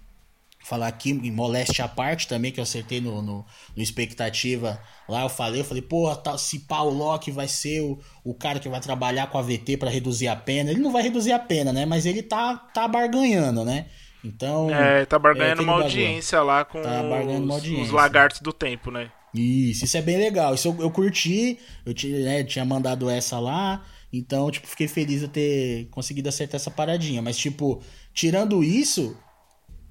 [0.64, 5.28] falar aqui, moleste à parte também, que eu acertei no, no, no, expectativa lá, eu
[5.28, 8.80] falei, eu falei, porra, tá, se o Loki vai ser o, o cara que vai
[8.80, 10.70] trabalhar com a VT para reduzir a pena.
[10.70, 11.86] Ele não vai reduzir a pena, né?
[11.86, 13.86] Mas ele tá, tá barganhando, né?
[14.22, 14.68] Então.
[14.70, 17.84] É, tá barganhando é uma audiência lá com tá os, audiência.
[17.84, 19.10] os, lagartos do tempo, né?
[19.34, 20.54] Isso, isso é bem legal.
[20.54, 23.82] Isso eu, eu curti, eu tinha, né, tinha mandado essa lá.
[24.12, 27.20] Então, tipo, fiquei feliz de ter conseguido acertar essa paradinha.
[27.20, 29.16] Mas, tipo, tirando isso,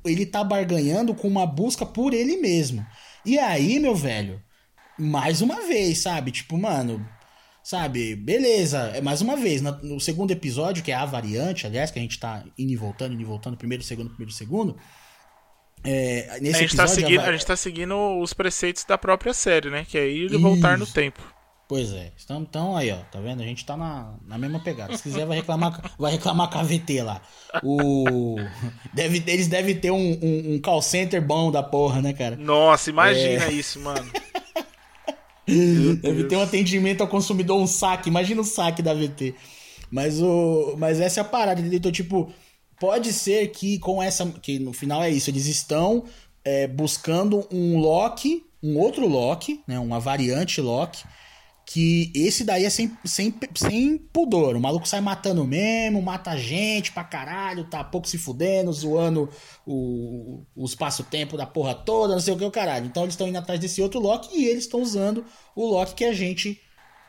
[0.03, 2.86] ele tá barganhando com uma busca por ele mesmo.
[3.25, 4.41] E aí, meu velho,
[4.97, 6.32] mais uma vez, sabe?
[6.32, 7.08] Tipo, mano,
[7.63, 8.15] sabe?
[8.15, 12.01] Beleza, é mais uma vez, no segundo episódio, que é a variante, aliás, que a
[12.01, 14.77] gente tá indo e voltando, indo e voltando, primeiro, segundo, primeiro, segundo.
[15.84, 18.97] É, nesse a, gente episódio, tá seguindo, a, a gente tá seguindo os preceitos da
[18.97, 19.86] própria série, né?
[19.88, 21.21] Que é ir e voltar no tempo.
[21.67, 22.13] Pois é.
[22.23, 23.43] Então, então aí, ó, tá vendo?
[23.43, 24.95] A gente tá na, na mesma pegada.
[24.95, 27.21] Se quiser, vai reclamar, vai reclamar com a VT lá.
[27.62, 28.38] O,
[28.93, 32.38] deve, eles devem ter um, um, um, call center bom da porra, né, cara?
[32.38, 33.51] Nossa, imagina é...
[33.51, 34.10] isso, mano.
[36.01, 38.08] deve ter um atendimento ao consumidor, um saque.
[38.08, 39.36] Imagina o saque da VT.
[39.91, 41.60] Mas, o, mas essa é a parada?
[41.60, 42.32] Então, tipo,
[42.80, 44.25] pode ser que com essa.
[44.41, 46.06] Que no final é isso, eles estão
[46.45, 49.77] é, buscando um lock, um outro lock, né?
[49.77, 51.03] Uma variante lock
[51.69, 54.56] que esse daí é sem, sem, sem pudor.
[54.56, 59.30] O maluco sai matando mesmo, mata gente pra caralho, tá pouco se fudendo, zoando
[59.65, 62.86] o, o espaço-tempo da porra toda, não sei o que o caralho.
[62.86, 66.06] Então eles estão indo atrás desse outro Loki e eles estão usando o Loki que
[66.06, 66.58] a gente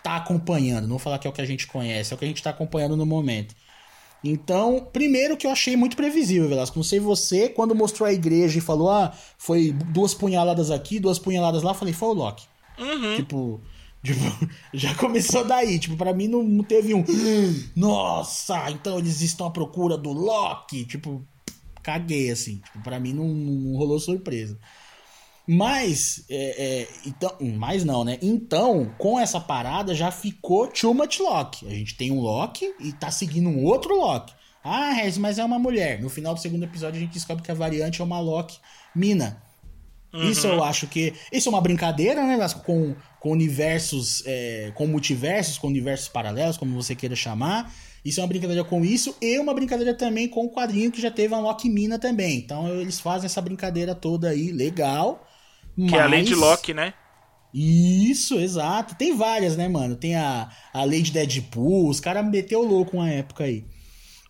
[0.03, 0.83] tá acompanhando.
[0.83, 2.43] Não vou falar que é o que a gente conhece, é o que a gente
[2.43, 3.55] tá acompanhando no momento.
[4.25, 6.77] Então, primeiro que eu achei muito previsível, Velasco.
[6.77, 11.21] Não sei você, quando mostrou a igreja e falou, ah, foi duas punhaladas aqui, duas
[11.21, 12.45] punhaladas lá, eu falei, foi o Loki.
[12.77, 13.15] Uhum.
[13.15, 13.61] Tipo,
[14.03, 14.21] Tipo,
[14.73, 15.79] já começou daí.
[15.79, 17.05] Tipo, pra mim não, não teve um.
[17.75, 20.85] Nossa, então eles estão à procura do Loki.
[20.85, 21.25] Tipo,
[21.83, 22.57] caguei, assim.
[22.59, 24.59] Tipo, pra mim não, não rolou surpresa.
[25.51, 28.19] Mas, é, é, então, mas não, né?
[28.21, 31.67] Então, com essa parada já ficou too much Loki.
[31.67, 34.35] A gente tem um Loki e tá seguindo um outro Loki.
[34.63, 36.03] Ah, Rez, mas é uma mulher.
[36.03, 38.59] No final do segundo episódio a gente descobre que a variante é uma Loki
[38.95, 39.43] mina.
[40.13, 40.31] Uhum.
[40.31, 41.13] Isso eu acho que.
[41.33, 42.39] Isso é uma brincadeira, né?
[42.65, 44.23] Com, com universos.
[44.27, 47.73] É, com multiversos, com universos paralelos, como você queira chamar.
[48.05, 51.11] Isso é uma brincadeira com isso e uma brincadeira também com o quadrinho que já
[51.11, 52.39] teve a Loki Mina também.
[52.39, 55.27] Então eles fazem essa brincadeira toda aí, legal.
[55.75, 55.93] Que mas...
[55.93, 56.95] é a Lady Loki, né?
[57.53, 58.95] Isso, exato.
[58.95, 59.97] Tem várias, né, mano?
[59.97, 63.65] Tem a, a Lady Deadpool, os caras meteu louco uma época aí.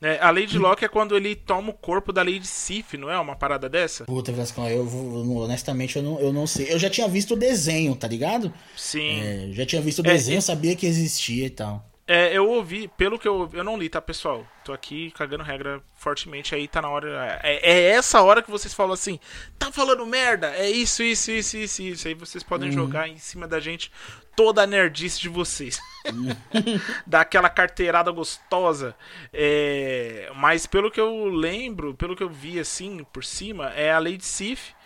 [0.00, 3.18] É, a Lady Locke é quando ele toma o corpo da Lady Sif, não é?
[3.18, 4.04] Uma parada dessa?
[4.04, 6.72] Puta, Vascão, eu vou, honestamente eu não, eu não sei.
[6.72, 8.52] Eu já tinha visto o desenho, tá ligado?
[8.76, 9.20] Sim.
[9.20, 11.84] É, já tinha visto o desenho, é, sabia que existia e tal.
[12.06, 14.46] É, eu ouvi, pelo que eu eu não li, tá, pessoal?
[14.64, 17.38] Tô aqui cagando regra fortemente, aí tá na hora.
[17.42, 19.18] É, é essa hora que vocês falam assim,
[19.58, 22.08] tá falando merda, é isso, isso, isso, isso, isso.
[22.08, 22.74] Aí vocês podem uhum.
[22.74, 23.92] jogar em cima da gente
[24.38, 25.80] toda a nerdice de vocês.
[27.04, 28.94] Dá aquela carteirada gostosa.
[29.32, 33.98] É, mas pelo que eu lembro, pelo que eu vi assim por cima, é a
[33.98, 34.78] Lady Sif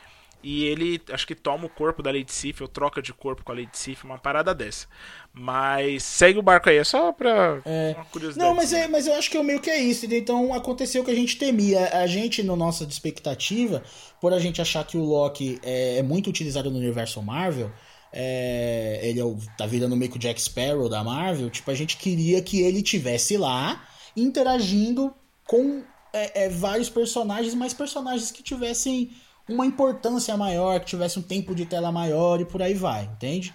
[0.43, 3.53] e ele, acho que toma o corpo da Lady Sif, ou troca de corpo com
[3.53, 4.87] a Lady Sif, uma parada dessa.
[5.35, 7.93] Mas segue o barco aí, é só pra é.
[7.95, 8.49] uma curiosidade.
[8.49, 10.07] Não, mas, é, mas eu acho que é meio que é isso.
[10.07, 11.91] Então aconteceu o que a gente temia.
[11.93, 13.83] A gente, no nossa expectativa,
[14.19, 17.71] por a gente achar que o Loki é, é muito utilizado no universo Marvel,
[18.13, 21.75] é, ele é o, tá virando meio que o Jack Sparrow da Marvel, tipo, a
[21.75, 23.83] gente queria que ele tivesse lá
[24.15, 25.15] interagindo
[25.47, 29.11] com é, é vários personagens, mas personagens que tivessem
[29.49, 33.53] uma importância maior, que tivesse um tempo de tela maior e por aí vai, entende?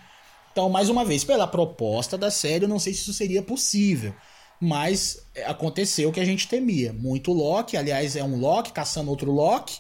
[0.52, 4.14] Então, mais uma vez, pela proposta da série, eu não sei se isso seria possível.
[4.60, 6.92] Mas aconteceu o que a gente temia.
[6.92, 9.78] Muito Loki, aliás, é um Loki caçando outro Loki.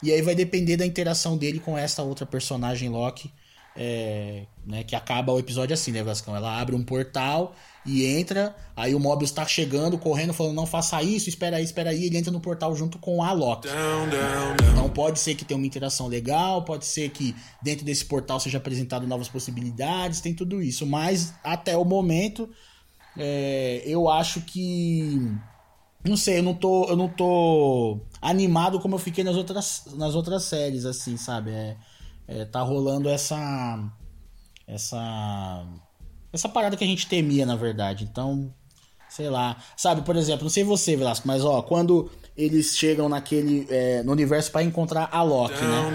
[0.00, 3.32] E aí vai depender da interação dele com essa outra personagem Loki
[3.76, 6.36] é, né, que acaba o episódio assim, né, Vascão?
[6.36, 7.54] Ela abre um portal
[7.84, 11.90] e entra, aí o Mobius tá chegando, correndo, falando, não faça isso, espera aí, espera
[11.90, 13.66] aí, ele entra no portal junto com a Loki.
[13.66, 14.72] Down, down, down.
[14.72, 18.58] Então pode ser que tenha uma interação legal, pode ser que dentro desse portal seja
[18.58, 22.48] apresentado novas possibilidades, tem tudo isso, mas até o momento
[23.16, 25.32] é, eu acho que
[26.04, 30.14] não sei, eu não tô eu não tô animado como eu fiquei nas outras nas
[30.14, 31.50] outras séries assim, sabe?
[31.50, 31.76] É,
[32.26, 33.90] é, tá rolando essa
[34.66, 35.66] essa
[36.32, 38.52] essa parada que a gente temia na verdade então
[39.08, 43.66] sei lá sabe por exemplo não sei você Velasco mas ó quando eles chegam naquele.
[43.68, 45.94] é, no universo pra encontrar a Loki, né?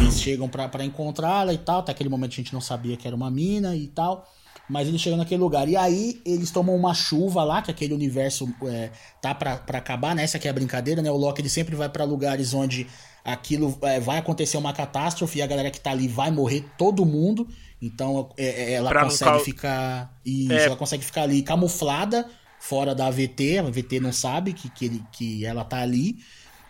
[0.00, 1.80] Eles chegam pra encontrá-la e tal.
[1.80, 4.28] Até aquele momento a gente não sabia que era uma mina e tal.
[4.68, 5.68] Mas eles chegam naquele lugar.
[5.68, 10.14] E aí eles tomam uma chuva lá, que aquele universo é, tá pra, pra acabar,
[10.14, 10.22] né?
[10.24, 11.10] Essa aqui é a brincadeira, né?
[11.10, 12.86] O Loki ele sempre vai pra lugares onde
[13.24, 17.04] aquilo é, vai acontecer uma catástrofe e a galera que tá ali vai morrer todo
[17.06, 17.48] mundo.
[17.80, 20.18] Então é, é, ela Pra consegue cau- ficar.
[20.24, 20.64] Isso, É.
[20.66, 22.26] ela consegue ficar ali camuflada
[22.60, 23.58] fora da AVT.
[23.58, 26.16] A AVT não sabe que, que, ele- que ela tá ali.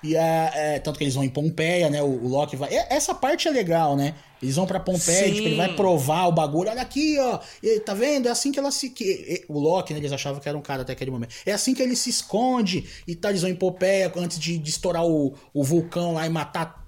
[0.02, 2.02] E é, é, tanto que eles vão em Pompeia, né?
[2.02, 2.72] O, o Loki vai.
[2.74, 4.14] é- Essa parte é legal, né?
[4.40, 5.34] Eles vão pra Pompeia, Sim.
[5.34, 6.70] tipo, ele vai provar o bagulho.
[6.70, 7.40] Olha aqui, ó.
[7.61, 8.28] E, tá vendo?
[8.28, 8.90] É assim que ela se.
[8.90, 9.98] Que, e- o Loki, né?
[9.98, 11.34] Eles achavam que era um cara até aquele momento.
[11.44, 12.88] É assim que ele se esconde.
[13.06, 16.30] E tá, eles vão em Pompeia antes de, de estourar o, o vulcão lá e
[16.30, 16.87] matar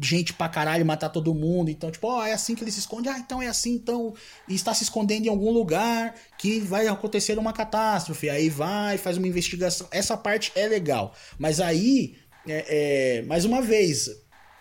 [0.00, 1.70] gente pra caralho, matar todo mundo.
[1.70, 3.08] Então, tipo, ó, é assim que ele se esconde.
[3.08, 4.12] Ah, então é assim, então.
[4.48, 8.28] E está se escondendo em algum lugar que vai acontecer uma catástrofe.
[8.28, 9.86] Aí vai, faz uma investigação.
[9.90, 11.14] Essa parte é legal.
[11.38, 14.08] Mas aí, é, é, mais uma vez,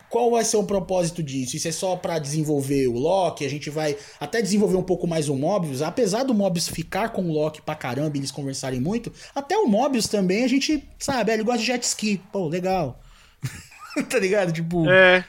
[0.09, 1.57] qual vai ser o propósito disso?
[1.57, 3.45] Isso é só pra desenvolver o Loki?
[3.45, 5.81] A gente vai até desenvolver um pouco mais o Mobius.
[5.81, 9.65] Apesar do Mobius ficar com o Loki pra caramba e eles conversarem muito, até o
[9.65, 12.21] Mobius também a gente, sabe, ele gosta de jet ski.
[12.31, 13.01] Pô, legal.
[14.09, 14.51] tá ligado?
[14.51, 15.25] Tipo, É.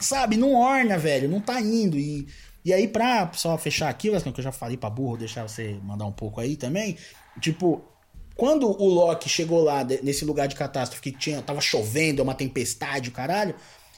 [0.00, 1.98] sabe, não orna, velho, não tá indo.
[1.98, 2.26] E,
[2.62, 6.04] e aí, pra só fechar aqui, que eu já falei pra burro, deixar você mandar
[6.04, 6.96] um pouco aí também.
[7.40, 7.82] Tipo,
[8.36, 12.34] quando o Loki chegou lá, nesse lugar de catástrofe que tinha, tava chovendo, é uma
[12.34, 13.54] tempestade, o caralho.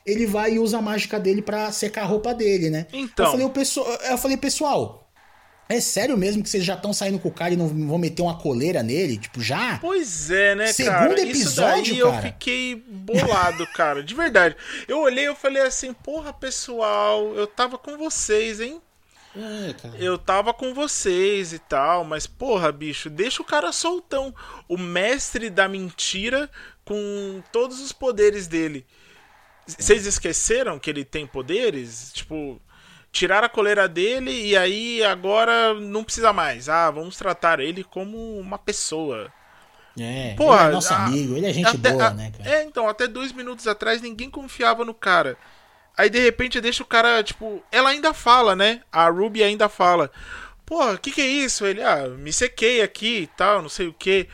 [0.06, 2.86] Ele vai e usa a mágica dele pra secar a roupa dele, né?
[2.92, 3.26] Então.
[3.26, 5.10] Eu falei, o pessoal, eu falei, pessoal,
[5.68, 8.22] é sério mesmo que vocês já estão saindo com o cara e não vão meter
[8.22, 9.18] uma coleira nele?
[9.18, 9.76] Tipo, já?
[9.78, 11.20] Pois é, né, Segundo cara?
[11.20, 12.22] Isso episódio, daí eu cara.
[12.22, 14.02] fiquei bolado, cara.
[14.02, 14.56] De verdade.
[14.86, 18.80] Eu olhei e falei assim, porra, pessoal, eu tava com vocês, hein?
[19.38, 19.74] É.
[19.98, 24.34] Eu tava com vocês e tal, mas porra, bicho, deixa o cara soltão.
[24.68, 26.50] O mestre da mentira
[26.84, 28.84] com todos os poderes dele.
[29.66, 32.10] Vocês esqueceram que ele tem poderes?
[32.14, 32.60] Tipo,
[33.12, 36.68] tiraram a coleira dele e aí agora não precisa mais.
[36.68, 39.30] Ah, vamos tratar ele como uma pessoa.
[40.00, 42.48] É, Porra, ele é nosso a- amigo, ele é gente Até- boa, a- né, cara?
[42.48, 45.36] É, então, até dois minutos atrás ninguém confiava no cara.
[45.98, 47.60] Aí de repente deixa o cara, tipo.
[47.72, 48.80] Ela ainda fala, né?
[48.92, 50.10] A Ruby ainda fala.
[50.64, 51.66] Porra, o que, que é isso?
[51.66, 54.28] Ele, ah, me sequei aqui e tal, não sei o que.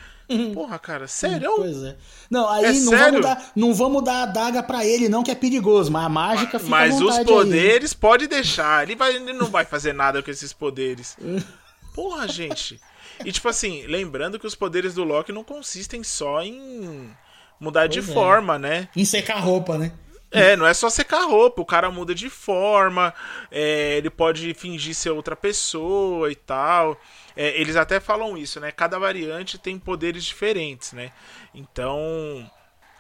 [0.53, 1.53] Porra, cara, sério?
[1.57, 1.97] Pois é.
[2.31, 3.05] Não, aí É não, sério?
[3.07, 6.09] vamos dar, não vamos dar a daga pra ele, não, que é perigoso, mas a
[6.09, 7.25] mágica fica Mas os vontade aí.
[7.27, 8.83] poderes pode deixar.
[8.83, 11.17] Ele, vai, ele não vai fazer nada com esses poderes.
[11.95, 12.81] Porra, gente.
[13.25, 17.15] E tipo assim, lembrando que os poderes do Loki não consistem só em
[17.61, 18.13] mudar de Pois é.
[18.15, 18.89] forma, né?
[18.97, 19.93] Em secar a roupa, né?
[20.35, 23.15] É, não é só secar roupa, o cara muda de forma,
[23.53, 27.01] é, ele pode fingir ser outra pessoa e tal.
[27.37, 28.73] É, eles até falam isso, né?
[28.73, 31.13] Cada variante tem poderes diferentes, né?
[31.55, 32.51] Então,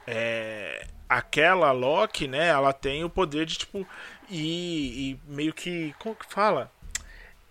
[0.06, 2.48] é, aquela Loki, né?
[2.48, 3.86] Ela tem o poder de, tipo,
[4.30, 5.92] ir, ir meio que.
[5.98, 6.70] Como que fala?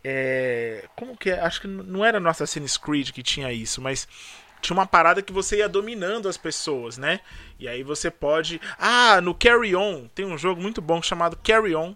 [0.04, 1.40] É, como que é?
[1.42, 4.08] Acho que não era no Assassin's Creed que tinha isso, mas
[4.64, 7.20] tinha uma parada que você ia dominando as pessoas, né?
[7.60, 8.60] E aí você pode.
[8.80, 11.96] Ah, no Carry On tem um jogo muito bom chamado Carry On.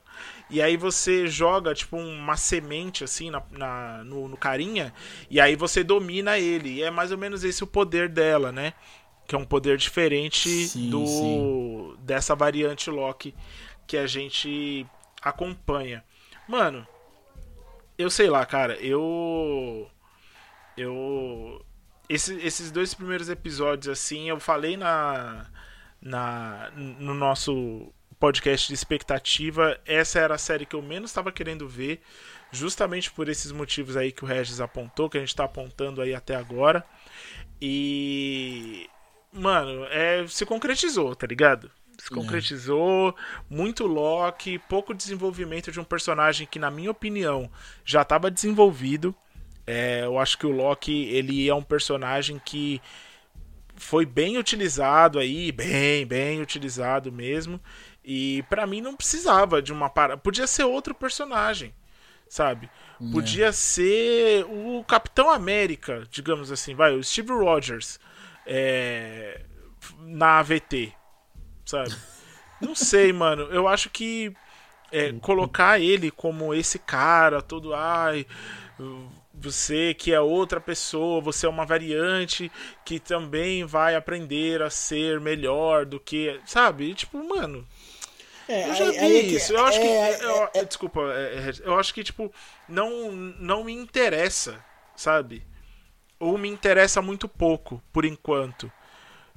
[0.49, 4.93] E aí você joga, tipo, uma semente assim na, na- no, no carinha.
[5.30, 6.75] E aí você domina ele.
[6.75, 8.73] E é mais ou menos esse o poder dela, né?
[9.27, 11.58] Que é um poder diferente Sim, do sim.
[11.99, 13.36] dessa variante Loki
[13.86, 14.86] que a gente
[15.21, 16.03] acompanha.
[16.47, 16.88] Mano,
[17.97, 19.89] eu sei lá, cara, eu.
[20.77, 21.65] Eu.
[22.10, 25.46] Esse- esses dois primeiros episódios, assim, eu falei na.
[26.02, 29.80] na no nosso podcast de expectativa.
[29.86, 32.02] Essa era a série que eu menos estava querendo ver.
[32.52, 36.15] Justamente por esses motivos aí que o Regis apontou, que a gente tá apontando aí
[36.15, 36.84] até agora.
[37.62, 38.89] E.
[39.34, 41.70] Mano, é, se concretizou, tá ligado?
[42.00, 43.15] Se concretizou,
[43.50, 47.52] muito Loki, pouco desenvolvimento de um personagem que, na minha opinião,
[47.84, 49.13] já estava desenvolvido.
[49.67, 52.82] É, eu acho que o Loki ele é um personagem que
[53.75, 57.60] foi bem utilizado aí, bem, bem utilizado mesmo.
[58.03, 60.17] E pra mim não precisava de uma parada.
[60.17, 61.74] Podia ser outro personagem,
[62.30, 62.70] sabe?
[63.11, 67.99] Podia ser o Capitão América, digamos assim, vai, o Steve Rogers
[68.45, 69.41] é,
[69.99, 70.93] na AVT,
[71.65, 71.93] sabe?
[72.61, 73.43] Não sei, mano.
[73.51, 74.34] Eu acho que
[74.91, 78.26] é, colocar ele como esse cara, todo ai,
[79.40, 82.52] você que é outra pessoa, você é uma variante
[82.84, 86.94] que também vai aprender a ser melhor do que, sabe?
[86.96, 87.68] Tipo, mano,
[88.48, 89.54] É, eu já aí- vi aí é que- isso.
[89.54, 89.88] Eu acho que.
[89.88, 92.34] é, eu- é- desculpa, é, é, eu acho que, tipo,
[92.68, 94.64] não, não me interessa,
[94.96, 95.46] sabe?
[96.20, 98.72] Ou me interessa muito pouco, por enquanto.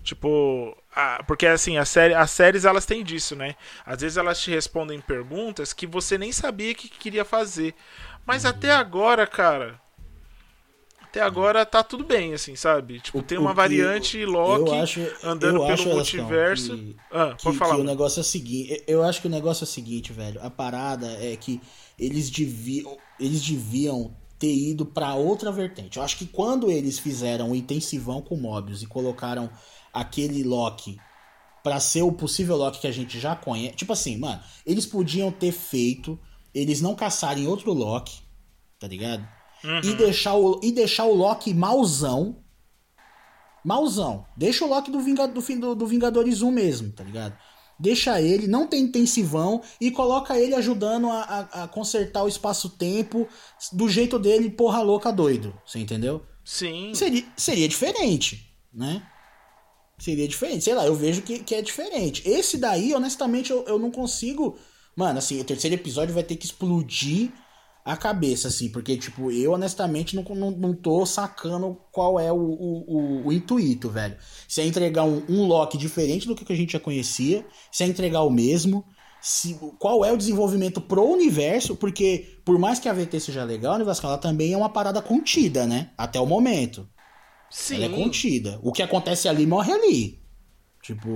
[0.02, 3.54] Tipo, a- porque assim, a série, as séries elas têm disso, né?
[3.84, 7.74] Às vezes elas te respondem perguntas que você nem sabia que queria fazer.
[8.24, 8.50] Mas Uhum.
[8.50, 9.78] até agora, cara.
[11.10, 13.00] Até agora tá tudo bem, assim, sabe?
[13.00, 16.76] Tipo, O- tem uma variante eu- Loki eu acho- andando eu pelo acho, multiverso.
[16.78, 17.74] que- Ah, que, pode falar.
[17.74, 20.40] que o negócio é o seguinte, eu acho que o negócio é o seguinte, velho.
[20.40, 21.60] A parada é que
[21.98, 25.96] eles deviam, eles deviam ter ido pra outra vertente.
[25.98, 29.50] Eu acho que quando eles fizeram o intensivão com Mobius e colocaram
[29.92, 30.96] aquele Loki
[31.64, 35.30] pra ser o possível Loki que a gente já conhece, tipo assim, mano, eles podiam
[35.32, 36.18] ter feito
[36.54, 38.20] eles não caçarem outro Loki,
[38.78, 39.26] tá ligado?
[39.62, 39.80] Uhum.
[39.84, 42.40] E deixar o e deixar o Loki mauzão
[43.64, 44.26] Mauzão.
[44.36, 47.36] Deixa o Loki do, Vinga, do, do, do Vingadores 1 mesmo, tá ligado?
[47.78, 53.26] Deixa ele, não tem intensivão e coloca ele ajudando a, a, a consertar o espaço-tempo
[53.72, 55.54] do jeito dele, porra louca doido.
[55.64, 56.22] Você entendeu?
[56.44, 56.92] Sim.
[56.94, 59.02] Seria, seria diferente, né?
[59.98, 60.64] Seria diferente.
[60.64, 62.22] Sei lá, eu vejo que, que é diferente.
[62.28, 64.58] Esse daí, honestamente, eu, eu não consigo.
[64.94, 67.32] Mano, assim, o terceiro episódio vai ter que explodir
[67.84, 72.36] a cabeça, assim, porque, tipo, eu honestamente não, não, não tô sacando qual é o,
[72.36, 74.16] o, o, intuito, velho.
[74.46, 77.86] Se é entregar um, um Loki diferente do que a gente já conhecia, se é
[77.86, 78.84] entregar o mesmo,
[79.20, 83.78] se, qual é o desenvolvimento pro universo, porque por mais que a VT seja legal,
[83.78, 85.90] né, Vasco, ela também é uma parada contida, né?
[85.96, 86.88] Até o momento.
[87.50, 87.76] Sim.
[87.76, 88.58] Ela é contida.
[88.62, 90.22] O que acontece ali morre ali.
[90.82, 91.08] Tipo.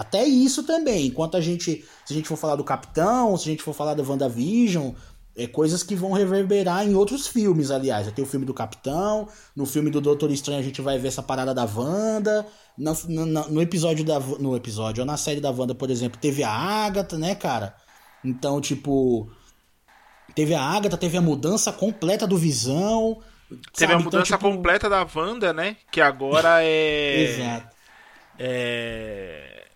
[0.00, 1.08] Até isso também.
[1.08, 1.84] Enquanto a gente.
[2.06, 4.92] Se a gente for falar do Capitão, se a gente for falar da WandaVision,
[5.36, 8.10] é coisas que vão reverberar em outros filmes, aliás.
[8.10, 11.22] Ter o filme do Capitão, no filme do Doutor Estranho a gente vai ver essa
[11.22, 12.46] parada da Wanda.
[12.78, 14.18] No, no, no episódio da.
[14.18, 17.74] No episódio, ou na série da Wanda, por exemplo, teve a Agatha, né, cara?
[18.24, 19.30] Então, tipo.
[20.34, 23.18] Teve a Agatha, teve a mudança completa do Visão.
[23.50, 23.92] Teve sabe?
[23.92, 25.76] a Então, mudança tipo, completa da Wanda, né?
[25.92, 27.20] Que agora é.
[27.36, 27.76] Exato.
[28.38, 29.69] É.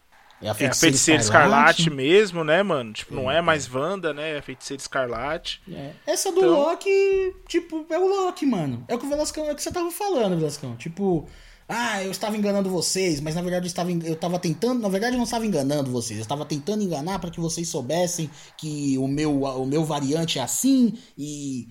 [0.44, 2.92] É a É a feiticeira, feiticeira escarlate, mesmo, né, mano?
[2.92, 4.32] Tipo, não é mais Wanda, né?
[4.34, 5.60] É a feiticeira escarlate.
[5.70, 5.92] É.
[6.06, 8.84] Essa do Então- Loki, tipo, é o Loki, mano.
[8.86, 10.76] É o que o Velascão, é o que você tava falando, Velascão.
[10.76, 11.26] Tipo,
[11.68, 15.14] ah, eu estava enganando vocês, mas na verdade eu estava, eu estava tentando, na verdade
[15.14, 18.28] eu não estava enganando vocês, eu estava tentando enganar para que vocês soubessem
[18.58, 21.66] que o meu, o meu variante é assim e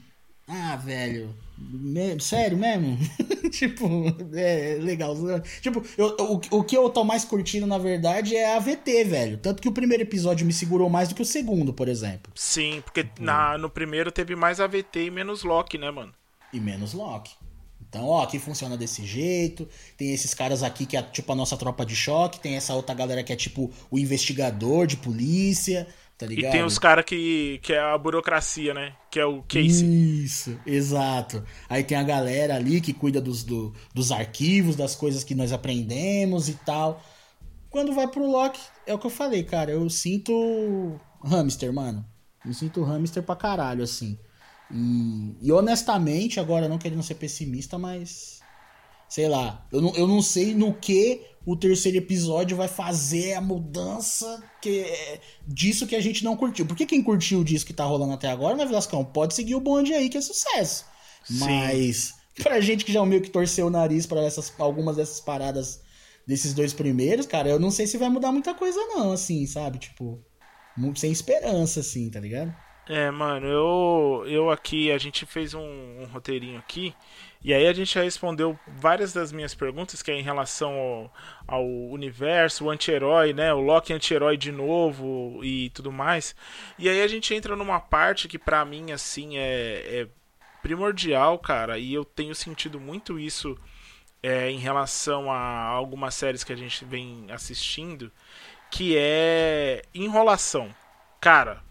[0.47, 2.97] ah, velho, me- sério mesmo?
[3.51, 3.85] tipo,
[4.33, 5.15] é legal.
[5.61, 9.37] Tipo, eu- o, o que eu tô mais curtindo, na verdade, é a VT, velho.
[9.37, 12.31] Tanto que o primeiro episódio me segurou mais do que o segundo, por exemplo.
[12.35, 16.13] Sim, porque na, no primeiro teve mais AVT e menos Loki, né, mano?
[16.51, 17.31] e menos Loki.
[17.89, 19.67] Então, ó, aqui funciona desse jeito.
[19.97, 22.39] Tem esses caras aqui que é tipo a nossa tropa de choque.
[22.39, 25.87] Tem essa outra galera que é tipo o investigador de polícia,
[26.23, 26.51] tá E ligado?
[26.51, 28.95] tem os caras que, que é a burocracia, né?
[29.11, 29.89] Que é o Casey.
[30.25, 31.43] Isso, exato.
[31.69, 35.51] Aí tem a galera ali que cuida dos, do- dos arquivos, das coisas que nós
[35.53, 37.01] aprendemos e tal.
[37.69, 39.71] Quando vai pro Loki, é o que eu falei, cara.
[39.71, 42.05] Eu sinto hamster, mano.
[42.45, 44.19] Me sinto hamster pra caralho, assim.
[44.71, 48.45] E, e honestamente, agora não querendo ser pessimista, mas.
[49.09, 49.65] Sei lá.
[49.71, 54.79] Eu não, eu não sei no que o terceiro episódio vai fazer a mudança que
[54.79, 56.65] é disso que a gente não curtiu.
[56.65, 59.03] Porque quem curtiu disso que tá rolando até agora, né, Velascão?
[59.03, 60.85] Pode seguir o bonde aí, que é sucesso.
[61.25, 61.39] Sim.
[61.39, 65.81] Mas, pra gente que já meio que torceu o nariz pra essas, algumas dessas paradas
[66.25, 69.77] desses dois primeiros, cara, eu não sei se vai mudar muita coisa, não, assim, sabe?
[69.77, 70.23] Tipo,
[70.77, 72.55] muito sem esperança, assim, tá ligado?
[72.87, 76.93] É, mano, eu, eu aqui, a gente fez um, um roteirinho aqui,
[77.41, 81.13] e aí a gente já respondeu várias das minhas perguntas, que é em relação ao,
[81.47, 83.53] ao universo, o anti-herói, né?
[83.53, 86.35] O Loki anti-herói de novo e tudo mais.
[86.77, 90.07] E aí a gente entra numa parte que pra mim, assim, é, é
[90.61, 93.57] primordial, cara, e eu tenho sentido muito isso
[94.21, 98.11] é, em relação a algumas séries que a gente vem assistindo,
[98.69, 100.73] que é enrolação.
[101.21, 101.62] Cara,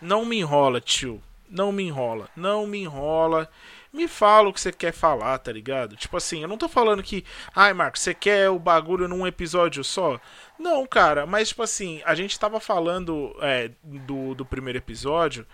[0.00, 1.22] não me enrola, tio.
[1.48, 2.28] Não me enrola.
[2.36, 3.50] Não me enrola.
[3.90, 5.96] Me fala o que você quer falar, tá ligado?
[5.96, 7.24] Tipo assim, eu não tô falando que.
[7.54, 10.20] Ai, Marcos, você quer o bagulho num episódio só?
[10.58, 15.46] Não, cara, mas tipo assim, a gente tava falando é, do, do primeiro episódio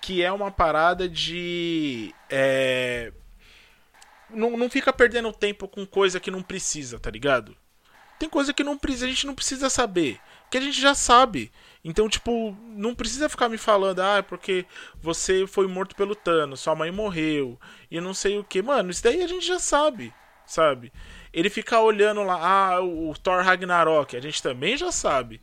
[0.00, 2.14] que é uma parada de.
[2.30, 3.12] É,
[4.30, 7.56] não, não fica perdendo tempo com coisa que não precisa, tá ligado?
[8.18, 10.20] Tem coisa que não precisa, a gente não precisa saber.
[10.50, 11.52] Que a gente já sabe.
[11.88, 14.66] Então, tipo, não precisa ficar me falando, ah, é porque
[15.00, 17.56] você foi morto pelo Thanos, sua mãe morreu,
[17.88, 18.60] e não sei o que.
[18.60, 20.12] Mano, isso daí a gente já sabe,
[20.44, 20.92] sabe?
[21.32, 25.40] Ele ficar olhando lá, ah, o Thor Ragnarok, a gente também já sabe.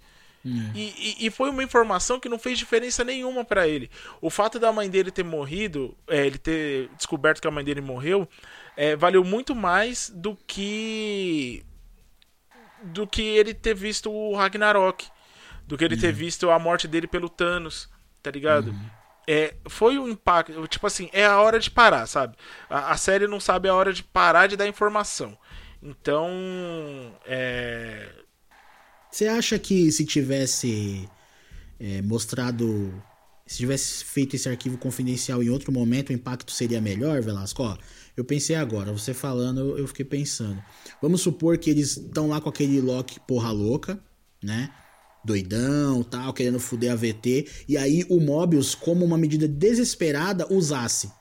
[0.76, 3.90] E, e, e foi uma informação que não fez diferença nenhuma pra ele.
[4.20, 7.80] O fato da mãe dele ter morrido, é, ele ter descoberto que a mãe dele
[7.80, 8.28] morreu,
[8.76, 11.64] é, valeu muito mais do que
[12.84, 15.08] do que ele ter visto o Ragnarok,
[15.68, 17.90] do que ele ter visto a morte dele pelo Thanos,
[18.22, 18.74] tá ligado?
[19.28, 22.36] É, foi um impacto, tipo assim, é a hora de parar, sabe?
[22.70, 25.38] A, a série não sabe a hora de parar de dar informação.
[25.82, 26.30] Então,
[27.26, 28.10] é,
[29.10, 31.08] Você acha que se tivesse
[31.80, 32.94] é, mostrado.
[33.46, 37.62] Se tivesse feito esse arquivo confidencial em outro momento, o impacto seria melhor, Velasco?
[37.62, 37.78] Ó,
[38.16, 40.64] eu pensei agora, você falando, eu- eu fiquei pensando.
[41.02, 44.00] Vamos supor que eles estão lá com aquele Loki porra louca,
[44.42, 44.72] né?
[45.24, 47.48] Doidão, tal, querendo fuder a VT.
[47.68, 51.12] E aí o Mobius, como uma medida desesperada, usasse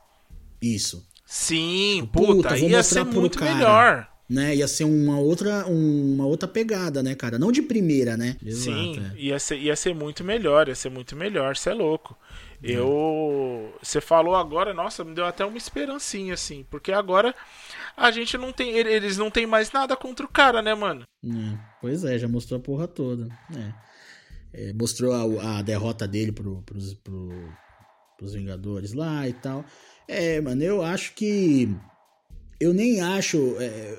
[0.61, 1.07] isso.
[1.27, 3.55] sim, Puta, puta, vou ia ser muito cara.
[3.55, 4.09] melhor.
[4.31, 4.57] Né?
[4.57, 7.39] Ia ser uma outra, um- uma outra pegada, né, cara?
[7.39, 8.37] Não de primeira, né?
[8.41, 9.21] Sim, Exato, é.
[9.21, 12.17] ia, ser, ia ser muito melhor, ia ser muito melhor, você é louco.
[12.63, 13.75] Eu.
[13.83, 17.35] Você falou agora, nossa, me deu até uma esperancinha, assim, porque agora
[17.97, 18.71] a gente não tem.
[18.77, 21.03] ele- Eles não tem mais nada contra o cara, né, mano?
[21.25, 23.29] É, pois é, já mostrou a porra toda.
[23.55, 23.73] É.
[24.53, 27.31] É, mostrou a, a derrota dele pro, pros, pro,
[28.19, 29.65] pros Vingadores lá e tal.
[30.07, 31.69] É, mano, eu acho que.
[32.61, 33.57] Eu nem acho.
[33.59, 33.97] é,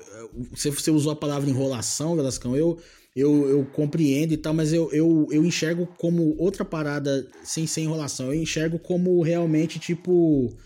[0.50, 2.56] você, você usou a palavra enrolação, Velascão.
[2.56, 2.78] Eu,
[3.14, 7.82] eu, eu compreendo e tal, mas eu, eu, eu enxergo como outra parada sem ser
[7.82, 8.26] enrolação.
[8.26, 10.56] Eu enxergo como realmente, tipo.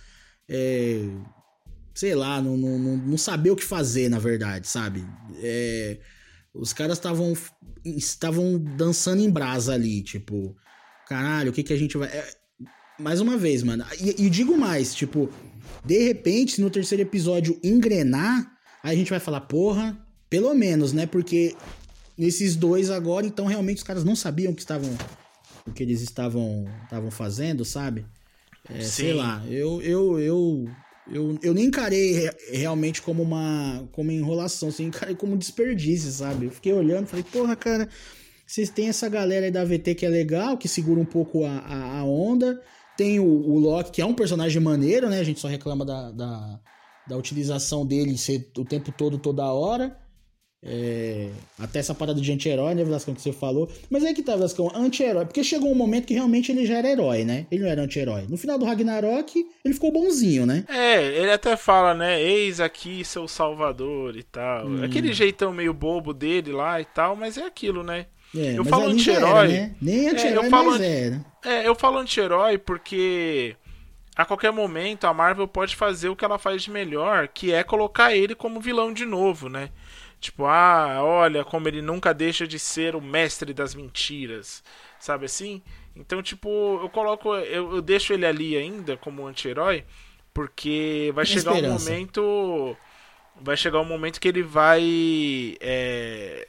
[0.49, 1.01] é,
[1.99, 5.05] sei lá, não, não, não, não saber o que fazer, na verdade, sabe?
[5.43, 5.99] É,
[6.59, 7.33] os caras estavam
[7.85, 10.57] estavam dançando em brasa ali, tipo,
[11.07, 12.09] caralho, o que que a gente vai.
[12.09, 12.29] é,
[12.99, 13.85] mais uma vez, mano.
[14.01, 15.31] E, e digo mais, tipo,
[15.85, 18.51] de repente, se no terceiro episódio engrenar,
[18.83, 19.97] aí a gente vai falar, porra,
[20.29, 21.07] pelo menos, né?
[21.07, 21.55] Porque
[22.17, 24.91] nesses dois agora, então realmente os caras não sabiam o que estavam.
[25.67, 28.05] O que eles estavam estavam fazendo, sabe?
[28.69, 30.71] É, sei lá, eu, eu, eu,
[31.11, 36.11] eu, eu nem encarei re- realmente como uma como enrolação, assim, encarei como um desperdício,
[36.11, 36.47] sabe?
[36.47, 37.89] Eu fiquei olhando falei, porra, cara,
[38.47, 41.59] vocês têm essa galera aí da VT que é legal, que segura um pouco a,
[41.59, 42.61] a, a onda.
[42.97, 45.21] Tem o, o Loki, que é um personagem maneiro, né?
[45.21, 46.61] A gente só reclama da, da,
[47.07, 49.97] da utilização dele ser o tempo todo, toda hora.
[50.61, 53.71] É, até essa parada de anti-herói, né, Velascão, que você falou.
[53.89, 55.25] Mas é que tá, Velascão, anti-herói.
[55.25, 57.47] Porque chegou um momento que realmente ele já era herói, né?
[57.51, 58.27] Ele não era anti-herói.
[58.29, 60.65] No final do Ragnarok, ele ficou bonzinho, né?
[60.69, 62.21] É, ele até fala, né?
[62.21, 64.67] Eis aqui seu salvador e tal.
[64.67, 64.83] Hum.
[64.85, 68.07] Aquele jeitão meio bobo dele lá e tal, mas é aquilo, né?
[68.37, 69.49] É, Eu falo anti-herói.
[69.49, 69.75] né?
[69.81, 71.25] Nem É, anti-herói, eu falo mas anti- era.
[71.45, 73.55] É, eu falo anti-herói porque
[74.15, 77.63] a qualquer momento a Marvel pode fazer o que ela faz de melhor, que é
[77.63, 79.71] colocar ele como vilão de novo, né?
[80.21, 84.65] Tipo, ah, olha como ele nunca deixa de ser o mestre das mentiras,
[84.99, 85.63] sabe assim?
[85.95, 89.85] Então, tipo, eu coloco, eu, eu deixo ele ali ainda como anti-herói,
[90.35, 91.91] porque vai chegar um esperança.
[91.91, 92.77] momento,
[93.37, 96.49] vai chegar um momento que ele vai, é,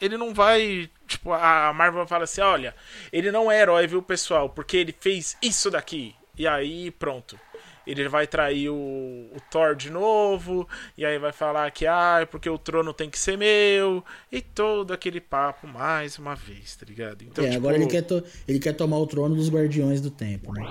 [0.00, 0.90] ele não vai.
[1.06, 2.74] Tipo, a Marvel fala assim: olha,
[3.12, 4.48] ele não é herói, viu, pessoal?
[4.50, 6.14] Porque ele fez isso daqui.
[6.36, 7.38] E aí, pronto.
[7.86, 10.68] Ele vai trair o, o Thor de novo.
[10.98, 14.04] E aí vai falar que, ah, é porque o trono tem que ser meu.
[14.30, 17.22] E todo aquele papo mais uma vez, tá ligado?
[17.22, 20.10] Então, é, tipo, agora ele quer, to- ele quer tomar o trono dos Guardiões do
[20.10, 20.62] Tempo, né?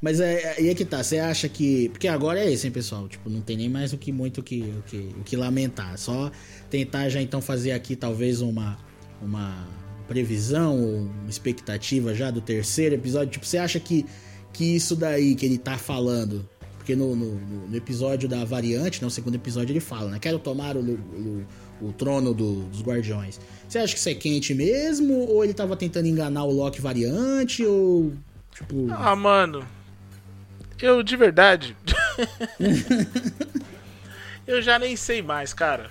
[0.00, 1.88] Mas é, aí é que tá, você acha que.
[1.90, 3.06] Porque agora é isso, hein, pessoal?
[3.08, 5.96] Tipo, não tem nem mais o que muito o que, o que, o que lamentar.
[5.96, 6.30] Só
[6.68, 8.76] tentar já então fazer aqui talvez uma,
[9.20, 9.64] uma
[10.08, 13.30] previsão ou uma expectativa já do terceiro episódio.
[13.30, 14.04] Tipo, você acha que,
[14.52, 16.48] que isso daí que ele tá falando.
[16.76, 17.34] Porque no, no,
[17.68, 20.18] no- episódio da variante, no segundo episódio, ele fala, né?
[20.18, 21.46] Quero tomar o, o,
[21.80, 23.38] o trono do- dos guardiões.
[23.68, 25.14] Você acha que isso é quente mesmo?
[25.14, 27.64] Ou ele tava tentando enganar o Loki variante?
[27.64, 28.12] Ou.
[28.52, 28.88] Tipo.
[28.90, 29.64] Ah, mano.
[30.80, 31.76] Eu, de verdade.
[34.46, 35.90] eu já nem sei mais, cara.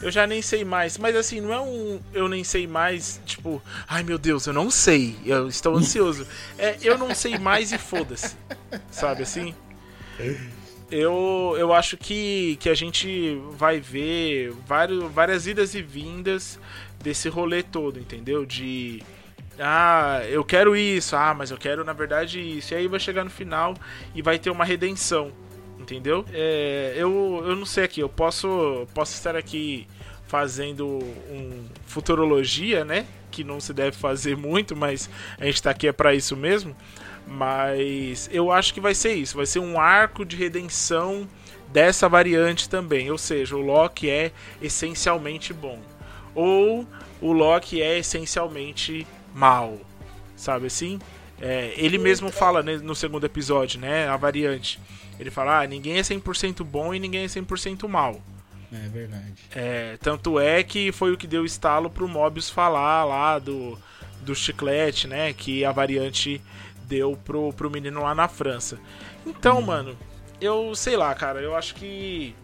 [0.00, 0.98] Eu já nem sei mais.
[0.98, 4.70] Mas assim, não é um eu nem sei mais, tipo, ai meu Deus, eu não
[4.70, 5.16] sei.
[5.24, 6.26] Eu estou ansioso.
[6.58, 8.36] É, eu não sei mais e foda-se.
[8.90, 9.54] Sabe assim?
[10.90, 16.58] Eu, eu acho que, que a gente vai ver vários, várias idas e vindas
[17.02, 18.44] desse rolê todo, entendeu?
[18.44, 19.02] De.
[19.58, 22.74] Ah, eu quero isso, ah, mas eu quero na verdade isso.
[22.74, 23.74] E aí vai chegar no final
[24.14, 25.32] e vai ter uma redenção,
[25.78, 26.24] entendeu?
[26.32, 29.86] É, eu, eu não sei aqui, eu posso, posso estar aqui
[30.26, 30.86] fazendo
[31.30, 33.06] um futurologia, né?
[33.30, 36.74] Que não se deve fazer muito, mas a gente tá aqui é pra isso mesmo.
[37.26, 41.28] Mas eu acho que vai ser isso, vai ser um arco de redenção
[41.68, 43.10] dessa variante também.
[43.10, 45.78] Ou seja, o Loki é essencialmente bom.
[46.34, 46.86] Ou
[47.20, 49.78] o Loki é essencialmente mal.
[50.34, 50.98] Sabe assim?
[51.40, 54.08] É, ele mesmo fala né, no segundo episódio, né?
[54.08, 54.80] A variante.
[55.22, 58.20] Ele fala, ah, ninguém é 100% bom e ninguém é 100% mal.
[58.72, 59.34] É verdade.
[59.54, 63.78] É, tanto é que foi o que deu estalo pro Mobius falar lá do,
[64.22, 65.32] do chiclete, né?
[65.32, 66.40] Que a variante
[66.84, 68.78] deu pro, pro menino lá na França.
[69.26, 69.62] Então, hum.
[69.62, 69.96] mano,
[70.40, 72.34] eu sei lá, cara, eu acho que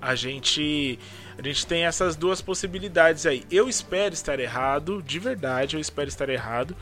[0.00, 0.98] a gente
[1.36, 3.44] a gente tem essas duas possibilidades aí.
[3.50, 6.76] Eu espero estar errado, de verdade, eu espero estar errado,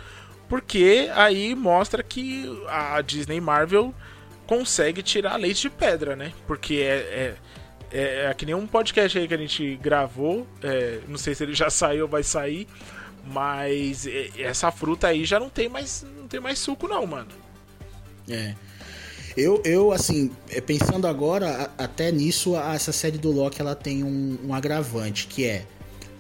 [0.47, 3.95] porque aí mostra que a Disney Marvel
[4.53, 6.31] consegue tirar leite de pedra, né?
[6.47, 7.35] Porque é, é,
[7.91, 11.43] é, é que nem um podcast aí que a gente gravou, é, não sei se
[11.43, 12.69] ele já saiu ou vai sair,
[13.25, 17.31] mas é, essa fruta aí já não tem mais, não tem mais suco não, mano.
[18.29, 18.55] É.
[19.35, 24.39] Eu, eu assim, é, pensando agora, até nisso, essa série do Loki ela tem um,
[24.45, 25.65] um agravante, que é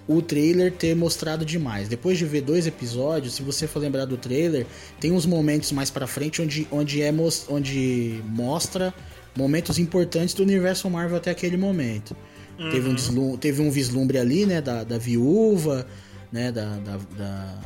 [0.07, 1.89] o trailer ter mostrado demais.
[1.89, 4.67] Depois de ver dois episódios, se você for lembrar do trailer,
[5.01, 7.13] tem uns momentos mais para frente onde, onde, é,
[7.49, 8.93] onde mostra
[9.37, 12.17] momentos importantes do universo Marvel até aquele momento.
[12.59, 12.71] Uhum.
[12.71, 15.87] Teve, um deslumbre, teve um vislumbre ali, né, da, da viúva,
[16.31, 17.59] né, da, da, da,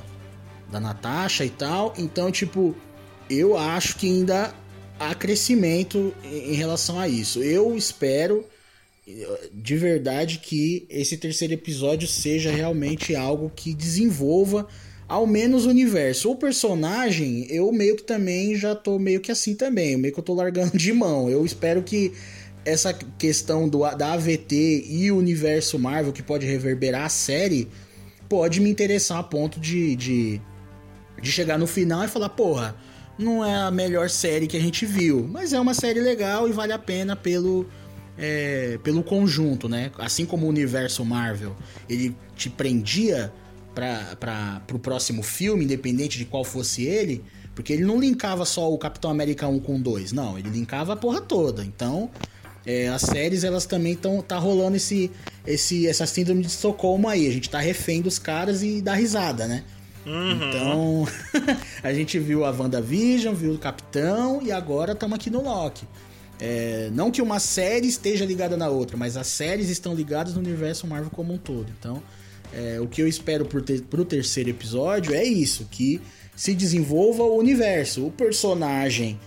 [0.73, 1.95] da Natasha e tal.
[1.99, 2.75] Então, tipo,
[3.29, 4.55] eu acho que ainda
[4.99, 7.43] há crescimento em relação a isso.
[7.43, 8.45] Eu espero
[9.53, 14.67] de verdade que esse terceiro episódio seja realmente algo que desenvolva
[15.09, 16.31] ao menos o universo.
[16.31, 20.25] O personagem, eu meio que também já tô meio que assim também, meio que eu
[20.25, 21.31] tô largando de mão.
[21.31, 22.13] Eu espero que
[22.65, 27.69] essa questão do, da AVT e o universo Marvel que pode reverberar a série
[28.29, 30.41] pode me interessar a ponto de, de,
[31.23, 32.75] de chegar no final e falar, porra,
[33.17, 36.53] não é a melhor série que a gente viu, mas é uma série legal e
[36.53, 37.67] vale a pena pelo,
[38.19, 39.91] é, pelo conjunto, né?
[39.99, 41.57] Assim como o universo Marvel,
[41.89, 43.33] ele te prendia
[43.75, 47.23] para o próximo filme, independente de qual fosse ele,
[47.55, 50.97] porque ele não linkava só o Capitão América 1 com 2, não, ele linkava a
[50.97, 51.65] porra toda.
[51.65, 52.11] Então,
[52.65, 55.11] é, as séries elas também estão tá rolando esse,
[55.47, 59.47] esse essa síndrome de Estocolmo aí, a gente tá refém dos caras e dá risada,
[59.47, 59.63] né?
[60.07, 60.49] Uhum.
[60.49, 61.09] Então,
[61.83, 65.87] a gente viu a WandaVision, viu o Capitão e agora estamos aqui no Loki.
[66.41, 70.41] É, não que uma série esteja ligada na outra, mas as séries estão ligadas no
[70.41, 71.73] universo Marvel como um todo.
[71.79, 72.03] Então,
[72.53, 76.01] é, o que eu espero pro, ter, pro terceiro episódio é isso, que
[76.35, 78.07] se desenvolva o universo.
[78.07, 79.19] O personagem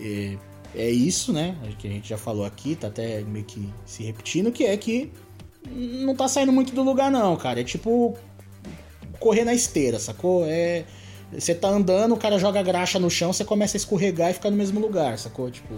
[0.00, 0.36] é,
[0.74, 1.56] é isso, né?
[1.78, 5.12] Que a gente já falou aqui, tá até meio que se repetindo, que é que
[5.70, 7.60] não tá saindo muito do lugar não, cara.
[7.60, 8.16] É tipo
[9.18, 10.44] correr na esteira, sacou?
[10.46, 10.84] É.
[11.32, 14.48] Você tá andando, o cara joga graxa no chão, você começa a escorregar e fica
[14.48, 15.50] no mesmo lugar, sacou?
[15.50, 15.74] Tipo.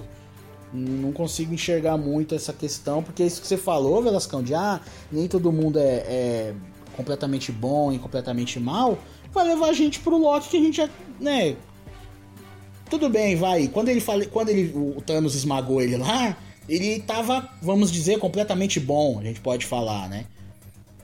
[0.72, 5.26] Não consigo enxergar muito essa questão, porque isso que você falou, Velascão, de ah, nem
[5.26, 6.54] todo mundo é, é
[6.96, 8.98] completamente bom e completamente mal,
[9.32, 10.90] vai levar a gente pro Loki que a gente já,
[11.20, 11.56] né?
[12.90, 13.68] Tudo bem, vai.
[13.68, 16.36] Quando ele fala, quando ele o Thanos esmagou ele lá,
[16.68, 20.26] ele tava, vamos dizer, completamente bom, a gente pode falar, né?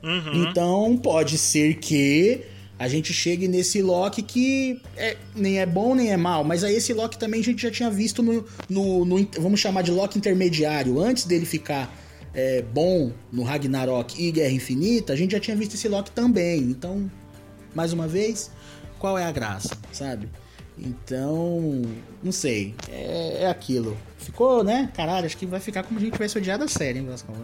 [0.03, 0.43] Uhum.
[0.43, 2.43] Então pode ser que
[2.77, 6.75] a gente chegue nesse Loki que é, nem é bom nem é mal, mas aí
[6.75, 10.17] esse Loki também a gente já tinha visto no, no, no vamos chamar de Loki
[10.17, 11.93] intermediário, antes dele ficar
[12.35, 16.61] é, bom no Ragnarok e Guerra Infinita, a gente já tinha visto esse Loki também.
[16.61, 17.09] Então,
[17.73, 18.51] mais uma vez,
[18.99, 20.29] qual é a graça, sabe?
[20.77, 21.81] Então,
[22.21, 22.75] não sei.
[22.89, 23.97] É, é, aquilo.
[24.17, 24.91] Ficou, né?
[24.93, 27.35] Caralho, acho que vai ficar como a gente tivesse odiado a série, hein, Vascão?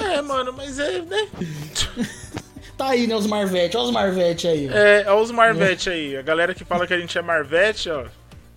[0.00, 1.28] É, mano, mas é, né?
[2.78, 3.76] tá aí, né, os Marvete.
[3.76, 4.68] Olha os Marvete aí.
[4.68, 4.72] Ó.
[4.72, 6.16] É, olha os Marvete aí.
[6.16, 8.06] A galera que fala que a gente é Marvete, ó.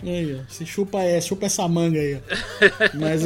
[0.03, 0.43] Aí, ó.
[0.47, 2.19] Você chupa, é, chupa essa manga aí, ó.
[2.97, 3.23] Mas,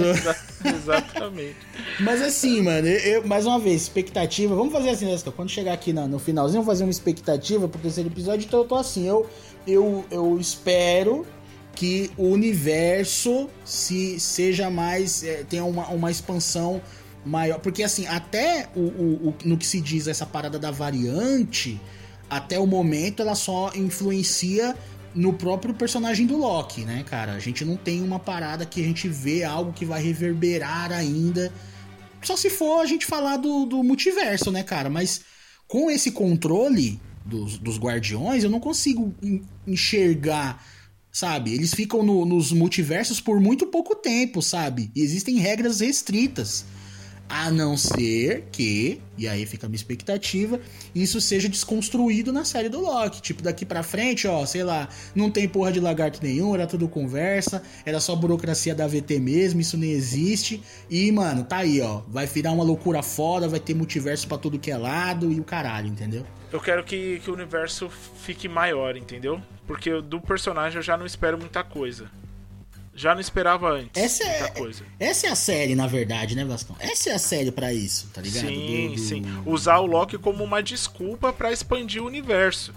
[0.65, 1.55] Exatamente.
[1.99, 4.55] Mas assim, mano, eu, mais uma vez, expectativa.
[4.55, 7.79] Vamos fazer assim, né, quando chegar aqui no, no finalzinho, vamos fazer uma expectativa pro
[7.79, 8.45] terceiro episódio.
[8.45, 9.29] Então eu tô assim, eu,
[9.67, 11.25] eu, eu espero
[11.75, 15.23] que o universo se seja mais.
[15.23, 16.81] É, tenha uma, uma expansão
[17.25, 17.59] maior.
[17.59, 21.79] Porque assim, até o, o, o, no que se diz essa parada da variante,
[22.29, 24.75] até o momento ela só influencia
[25.13, 27.33] no próprio personagem do Loki, né, cara?
[27.33, 31.51] A gente não tem uma parada que a gente vê algo que vai reverberar ainda.
[32.21, 34.89] Só se for a gente falar do, do multiverso, né, cara?
[34.89, 35.21] Mas
[35.67, 39.15] com esse controle dos, dos guardiões, eu não consigo
[39.65, 40.61] enxergar
[41.15, 41.53] sabe?
[41.53, 44.91] Eles ficam no, nos multiversos por muito pouco tempo, sabe?
[44.93, 46.65] E existem regras restritas.
[47.27, 50.59] A não ser que, e aí fica a minha expectativa,
[50.93, 53.19] isso seja desconstruído na série do Loki.
[53.19, 56.87] Tipo, daqui pra frente, ó, sei lá, não tem porra de lagarto nenhum, era tudo
[56.87, 60.61] conversa, era só burocracia da VT mesmo, isso nem existe.
[60.87, 62.01] E, mano, tá aí, ó.
[62.07, 65.43] Vai virar uma loucura foda, vai ter multiverso para tudo que é lado e o
[65.43, 66.23] caralho, entendeu?
[66.51, 69.41] Eu quero que, que o universo fique maior, entendeu?
[69.65, 72.09] Porque do personagem eu já não espero muita coisa.
[72.97, 74.83] Já não esperava antes Essa é, coisa.
[74.97, 76.75] essa é a série, na verdade, né, Vascão?
[76.79, 78.47] Essa é a série pra isso, tá ligado?
[78.47, 79.23] Sim, Do- do- sim.
[79.45, 82.73] Usar o Loki como uma desculpa pra expandir o universo.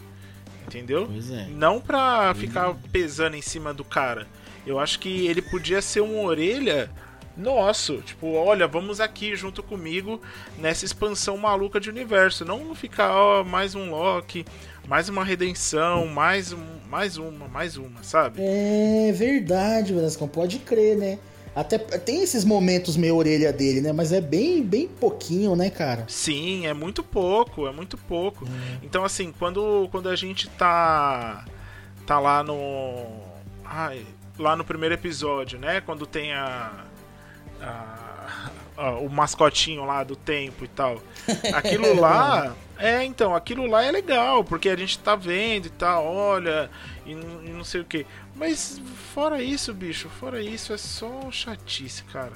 [0.67, 1.07] Entendeu?
[1.07, 1.47] Pois é.
[1.49, 4.27] Não pra ficar pesando em cima do cara.
[4.67, 6.91] Eu acho que ele podia ser uma orelha
[7.37, 7.99] nosso.
[8.03, 10.21] Tipo, olha, vamos aqui junto comigo
[10.59, 12.45] nessa expansão maluca de universo.
[12.45, 14.45] Não ficar, ó, mais um Loki,
[14.87, 18.41] mais uma redenção, mais, um, mais uma, mais uma, sabe?
[18.41, 21.19] É verdade, Vascão, pode crer, né?
[21.55, 23.93] Até tem esses momentos meio orelha dele, né?
[23.93, 26.05] Mas é bem, bem pouquinho, né, cara?
[26.07, 28.47] Sim, é muito pouco, é muito pouco.
[28.83, 31.45] Então, assim, quando, quando a gente tá.
[32.07, 33.07] tá lá no.
[33.65, 34.07] Ai,
[34.39, 35.81] lá no primeiro episódio, né?
[35.81, 36.85] Quando tem a.
[37.61, 38.08] a-
[39.01, 41.03] o mascotinho lá do tempo e tal.
[41.53, 42.55] Aquilo lá.
[42.81, 46.71] É, então, aquilo lá é legal, porque a gente tá vendo e tal, olha,
[47.05, 48.07] e, e não sei o que.
[48.37, 48.81] Mas
[49.13, 52.35] fora isso, bicho, fora isso, é só chatice, cara.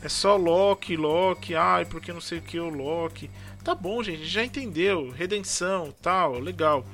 [0.00, 3.28] É só Loki, Loki, ai, porque não sei o que o Loki.
[3.64, 5.10] Tá bom, gente, já entendeu.
[5.10, 6.86] Redenção, tal, legal.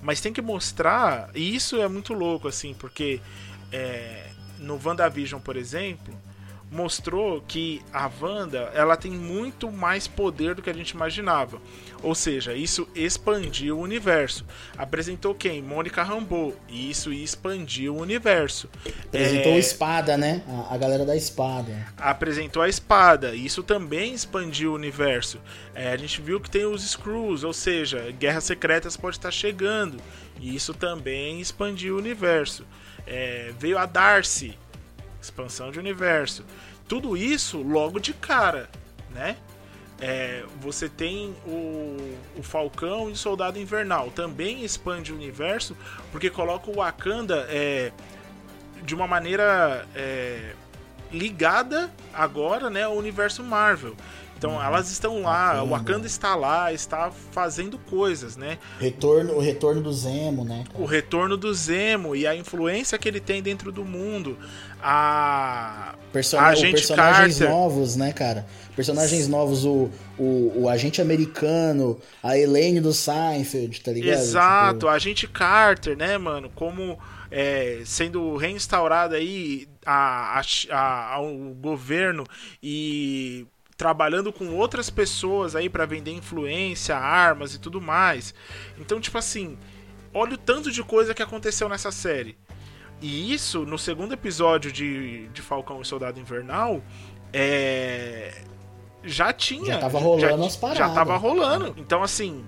[0.00, 3.20] Mas tem que mostrar, e isso é muito louco, assim, porque
[3.72, 4.28] é,
[4.58, 6.14] no WandaVision, por exemplo,
[6.70, 11.60] mostrou que a Wanda ela tem muito mais poder do que a gente imaginava.
[12.02, 14.46] Ou seja, isso expandiu o universo.
[14.78, 15.60] Apresentou quem?
[15.60, 16.54] Mônica Rambeau.
[16.68, 18.70] E isso expandiu o universo.
[19.04, 20.42] Apresentou É, espada, né?
[20.48, 21.86] A, a galera da espada.
[21.96, 23.34] apresentou a espada.
[23.34, 25.38] Isso também expandiu o universo.
[25.74, 29.98] É, a gente viu que tem os Screws, ou seja, guerras secretas pode estar chegando.
[30.40, 32.64] E isso também expandiu o universo.
[33.06, 34.56] É, veio a Darcy,
[35.20, 36.44] expansão de universo.
[36.88, 38.68] Tudo isso logo de cara,
[39.10, 39.36] né?
[40.00, 44.10] É, você tem o, o Falcão e o Soldado Invernal.
[44.10, 45.76] Também expande o universo,
[46.10, 47.92] porque coloca o Wakanda é,
[48.82, 50.54] de uma maneira é,
[51.12, 53.94] ligada agora né, ao universo Marvel.
[54.40, 55.76] Então elas estão lá, o Wakanda.
[55.76, 58.56] Wakanda está lá, está fazendo coisas, né?
[58.78, 60.64] Retorno, o retorno do Zemo, né?
[60.66, 60.82] cara?
[60.82, 64.38] O retorno do Zemo e a influência que ele tem dentro do mundo.
[64.82, 67.50] A, o personagens Carter.
[67.50, 68.46] novos, né, cara?
[68.74, 74.18] Personagens novos, o, o, o agente americano, a Elaine do Seinfeld, tá ligado?
[74.18, 76.50] Exato, Tipo, a agente Carter, né, mano?
[76.54, 76.98] Como
[77.30, 82.24] é, sendo reinstaurada aí a, a, a- ao governo
[82.62, 88.34] e trabalhando com outras pessoas aí pra vender influência, armas e tudo mais.
[88.78, 89.56] Então, tipo assim,
[90.12, 92.36] olha o tanto de coisa que aconteceu nessa série.
[93.00, 96.82] E isso, no segundo episódio de, de Falcão e Soldado Invernal,
[97.32, 98.42] é,
[99.02, 99.74] já tinha.
[99.74, 100.94] Já tava rolando as Já paradas.
[100.94, 101.74] tava rolando.
[101.78, 102.44] Então, assim,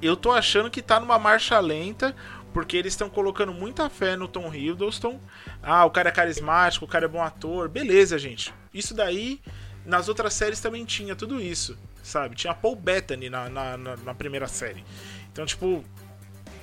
[0.00, 2.14] eu tô achando que tá numa marcha lenta,
[2.52, 5.18] porque eles estão colocando muita fé no Tom Hiddleston.
[5.62, 7.68] Ah, o cara é carismático, o cara é bom ator.
[7.68, 8.54] Beleza, gente.
[8.72, 9.40] Isso daí,
[9.84, 12.36] nas outras séries também tinha tudo isso, sabe?
[12.36, 14.84] Tinha Paul Bettany na, na, na- na primeira série.
[15.32, 15.82] Então, tipo,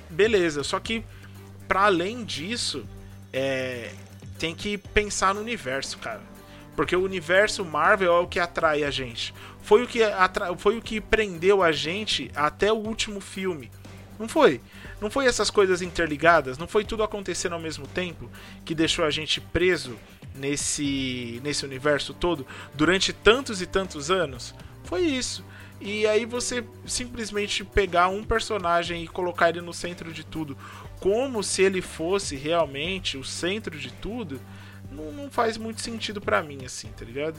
[0.08, 0.62] beleza.
[0.64, 1.04] Só que,
[1.68, 2.86] para além disso,
[3.36, 3.90] é,
[4.38, 6.22] tem que pensar no universo, cara.
[6.74, 9.34] Porque o universo Marvel é o que atrai a gente.
[9.62, 10.56] Foi o que, atra...
[10.56, 13.70] foi o que prendeu a gente até o último filme.
[14.18, 14.60] Não foi?
[15.00, 16.56] Não foi essas coisas interligadas?
[16.56, 18.30] Não foi tudo acontecendo ao mesmo tempo
[18.64, 19.98] que deixou a gente preso
[20.34, 24.54] nesse, nesse universo todo durante tantos e tantos anos?
[24.84, 25.44] Foi isso.
[25.80, 30.56] E aí você simplesmente pegar um personagem e colocar ele no centro de tudo,
[31.00, 34.40] como se ele fosse realmente o centro de tudo,
[34.90, 37.38] não, não faz muito sentido pra mim, assim, tá ligado?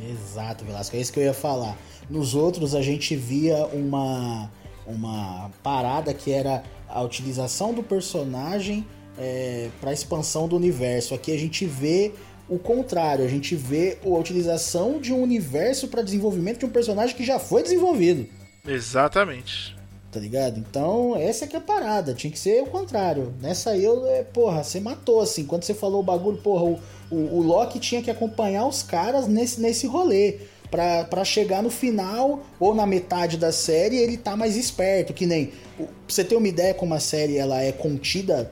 [0.00, 1.76] Exato, Velasco, é isso que eu ia falar.
[2.10, 4.50] Nos outros a gente via uma,
[4.86, 8.86] uma parada que era a utilização do personagem
[9.18, 11.14] é, para expansão do universo.
[11.14, 12.12] Aqui a gente vê
[12.48, 17.16] o contrário, a gente vê a utilização de um universo para desenvolvimento de um personagem
[17.16, 18.26] que já foi desenvolvido.
[18.66, 19.76] Exatamente.
[20.12, 20.58] Tá ligado?
[20.58, 22.14] Então, essa que é a parada.
[22.14, 23.34] Tinha que ser o contrário.
[23.40, 25.44] Nessa aí, eu, é, porra, você matou, assim.
[25.44, 26.80] Quando você falou o bagulho, porra, o,
[27.10, 30.38] o, o Loki tinha que acompanhar os caras nesse, nesse rolê.
[30.70, 35.12] Pra, pra chegar no final ou na metade da série ele tá mais esperto.
[35.12, 35.52] Que nem.
[35.76, 38.50] Pra você ter uma ideia como a série ela é contida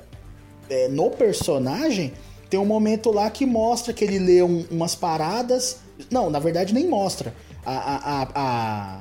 [0.68, 2.12] é, no personagem,
[2.55, 5.79] tem um momento lá que mostra que ele lê um- umas paradas.
[6.09, 7.35] Não, na verdade nem mostra.
[7.67, 8.99] A, a, a,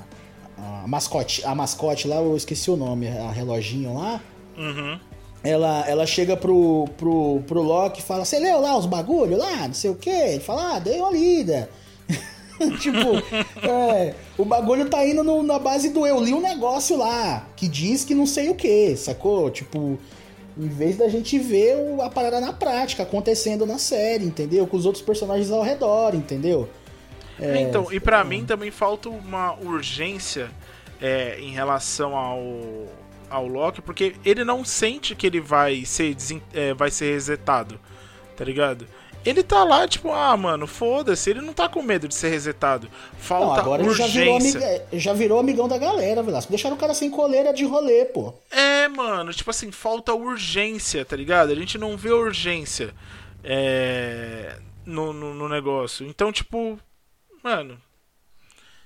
[0.84, 4.20] a, mascote, a mascote lá, eu esqueci o nome, a reloginho lá.
[4.58, 4.99] Uhum.
[5.43, 9.68] Ela, ela chega pro, pro, pro Loki e fala: Você leu lá os bagulho lá?
[9.68, 10.10] Não sei o que.
[10.10, 11.70] Ele fala: Ah, dei uma lida.
[12.80, 17.45] tipo, é, o bagulho tá indo no- na base do eu li um negócio lá
[17.56, 19.51] que diz que não sei o que, sacou?
[19.51, 19.99] Tipo,
[20.58, 24.68] Em vez da gente ver a parada na prática, acontecendo na série, entendeu?
[24.68, 26.70] Com os outros personagens ao redor, entendeu?
[27.39, 30.51] É, então, e pra mim também falta uma urgência
[31.01, 32.88] é, em relação ao,
[33.30, 36.16] ao Loki, porque ele não sente que ele vai ser,
[36.54, 37.80] é, vai ser resetado,
[38.38, 38.86] tá ligado?
[39.26, 42.88] Ele tá lá, tipo, ah, mano, foda-se, ele não tá com medo de ser resetado.
[43.13, 44.59] Não, Falta agora ele já virou, urgência.
[44.59, 46.51] amiga- já virou amigão da galera, Velasco.
[46.51, 48.34] Deixaram o cara sem coleira de rolê, pô.
[48.51, 51.51] É, mano, tipo assim, falta urgência, tá ligado?
[51.51, 52.93] A gente não vê urgência
[53.43, 56.05] é, no, no, no negócio.
[56.05, 56.80] Então, tipo,
[57.43, 57.78] mano,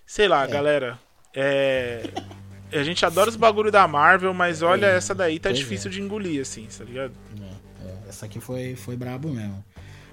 [0.05, 0.99] sei lá, galera.
[1.33, 2.03] É,
[2.71, 6.41] a gente adora os bagulho da Marvel, mas olha, essa daí tá difícil de engolir,
[6.41, 7.13] assim, tá ligado?
[7.39, 9.63] É, é, essa aqui foi, foi brabo mesmo.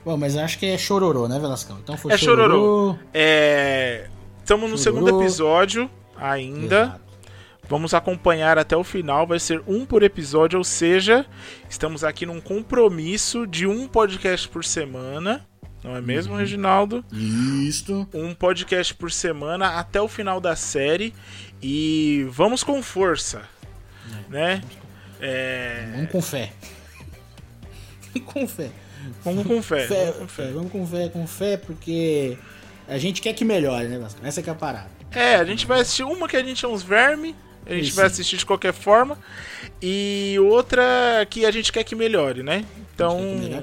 [0.04, 1.78] Bom, mas acho que é chororô, né, Velascão?
[1.82, 2.96] Então foi É chororô.
[3.12, 4.08] É.
[4.38, 5.06] Estamos no Chororô.
[5.06, 6.82] segundo episódio ainda.
[6.82, 7.04] Exato.
[7.66, 11.24] Vamos acompanhar até o final, vai ser um por episódio, ou seja,
[11.66, 15.46] estamos aqui num compromisso de um podcast por semana,
[15.82, 17.02] não é mesmo, Reginaldo?
[17.10, 18.06] Isto.
[18.12, 21.14] Um podcast por semana até o final da série
[21.62, 23.40] e vamos com força,
[24.28, 24.60] né?
[25.18, 26.52] É, Vamos com fé.
[28.26, 28.70] com fé.
[29.24, 30.50] Vamos com fé, Fé, vamos com fé, fé.
[30.52, 32.38] Vamos com fé, com fé, porque
[32.88, 34.20] a gente quer que melhore, né, Velasco?
[34.24, 34.90] Essa que é a parada.
[35.12, 37.34] É, a gente vai assistir uma que a gente é uns verme,
[37.66, 37.96] a gente Isso.
[37.96, 39.16] vai assistir de qualquer forma,
[39.80, 42.64] e outra que a gente quer que melhore, né?
[42.94, 43.20] Então,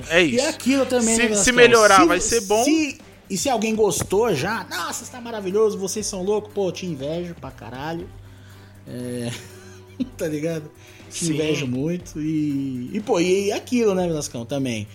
[0.10, 0.48] é E isso.
[0.50, 2.64] aquilo também, Se- né, se melhorar, vai ser bom.
[2.64, 7.34] se- e se alguém gostou já, nossa, está maravilhoso, vocês são loucos, pô, te invejo
[7.36, 8.10] pra caralho.
[8.88, 9.32] É...
[10.18, 10.70] tá ligado?
[11.10, 11.34] Te Sim.
[11.34, 12.20] invejo muito.
[12.22, 14.88] E, e pô, e aquilo, né, Velascão, também.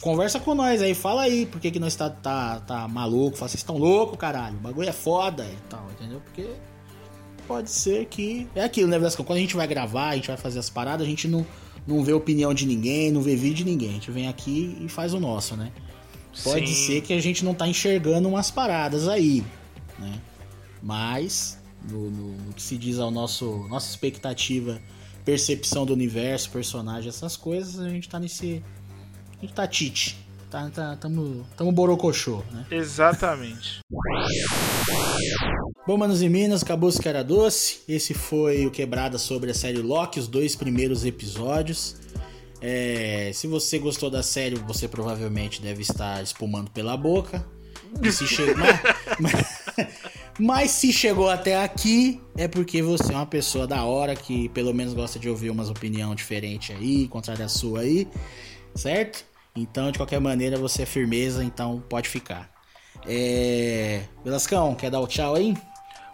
[0.00, 3.36] Conversa com nós aí, fala aí por que, que nós tá, tá, tá maluco.
[3.36, 4.56] Fala, vocês estão loucos, caralho.
[4.56, 6.20] O bagulho é foda e tal, entendeu?
[6.20, 6.46] Porque
[7.46, 8.46] pode ser que.
[8.54, 9.24] É aquilo, né, Velascão?
[9.24, 11.44] Quando a gente vai gravar, a gente vai fazer as paradas, a gente não,
[11.86, 13.90] não vê opinião de ninguém, não vê vídeo de ninguém.
[13.90, 15.70] A gente vem aqui e faz o nosso, né?
[16.44, 16.86] Pode Sim.
[16.86, 19.44] ser que a gente não tá enxergando umas paradas aí,
[19.98, 20.20] né?
[20.82, 21.58] Mas,
[21.90, 24.80] no, no- no que se diz ao nosso nossa expectativa,
[25.24, 28.62] percepção do universo, personagem, essas coisas, a gente tá nesse.
[29.40, 30.16] A gente tá tite.
[30.50, 32.66] Tá, tá, tamo, tamo borocochô, né?
[32.70, 33.78] Exatamente.
[35.86, 37.80] Bom, manos e minas, acabou que era doce.
[37.88, 41.96] Esse foi o Quebrada sobre a série Loki, os dois primeiros episódios.
[42.60, 47.44] É, se você gostou da série, você provavelmente deve estar espumando pela boca.
[48.12, 48.80] Se che- mas,
[49.18, 49.46] mas-
[50.38, 54.74] mas se chegou até aqui, é porque você é uma pessoa da hora que pelo
[54.74, 58.06] menos gosta de ouvir umas opiniões diferentes aí, contrária à sua aí,
[58.74, 59.24] certo?
[59.54, 62.50] Então, de qualquer maneira, você é firmeza, então pode ficar.
[63.06, 64.04] É...
[64.78, 65.56] Quer dar o tchau aí?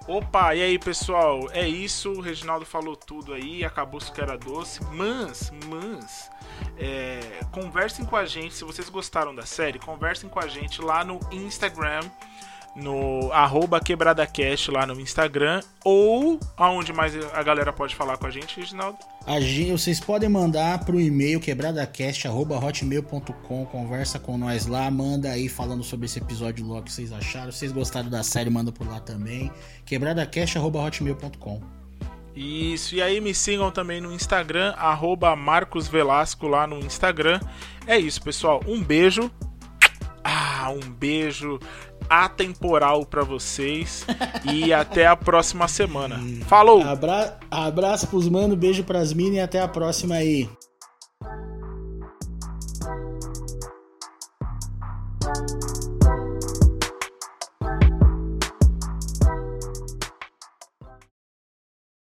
[0.08, 4.78] Opa, e aí pessoal, é isso, o Reginaldo falou tudo aí, acabou que era doce,
[4.92, 6.30] mas, mas,
[6.78, 11.02] é, conversem com a gente, se vocês gostaram da série, conversem com a gente lá
[11.02, 12.08] no Instagram,
[12.76, 18.30] no arroba quebradacast lá no Instagram, ou aonde mais a galera pode falar com a
[18.30, 18.98] gente, Reginaldo?
[19.26, 25.82] A gente, vocês podem mandar pro e-mail quebradacast.hotmail.com, conversa com nós lá, manda aí falando
[25.82, 27.50] sobre esse episódio logo que vocês acharam.
[27.50, 29.50] Se vocês gostaram da série, manda por lá também.
[29.86, 31.76] quebradacast.hotmail.com.
[32.36, 37.40] Isso, e aí me sigam também no Instagram, arroba Marcos Velasco lá no Instagram.
[37.86, 38.62] É isso, pessoal.
[38.66, 39.30] Um beijo.
[40.22, 41.58] Ah, um beijo
[42.08, 44.06] atemporal pra vocês.
[44.44, 46.20] e até a próxima semana.
[46.46, 46.82] Falou!
[46.82, 47.38] Abra...
[47.50, 50.48] Abraço pros mano, beijo pras minas e até a próxima aí.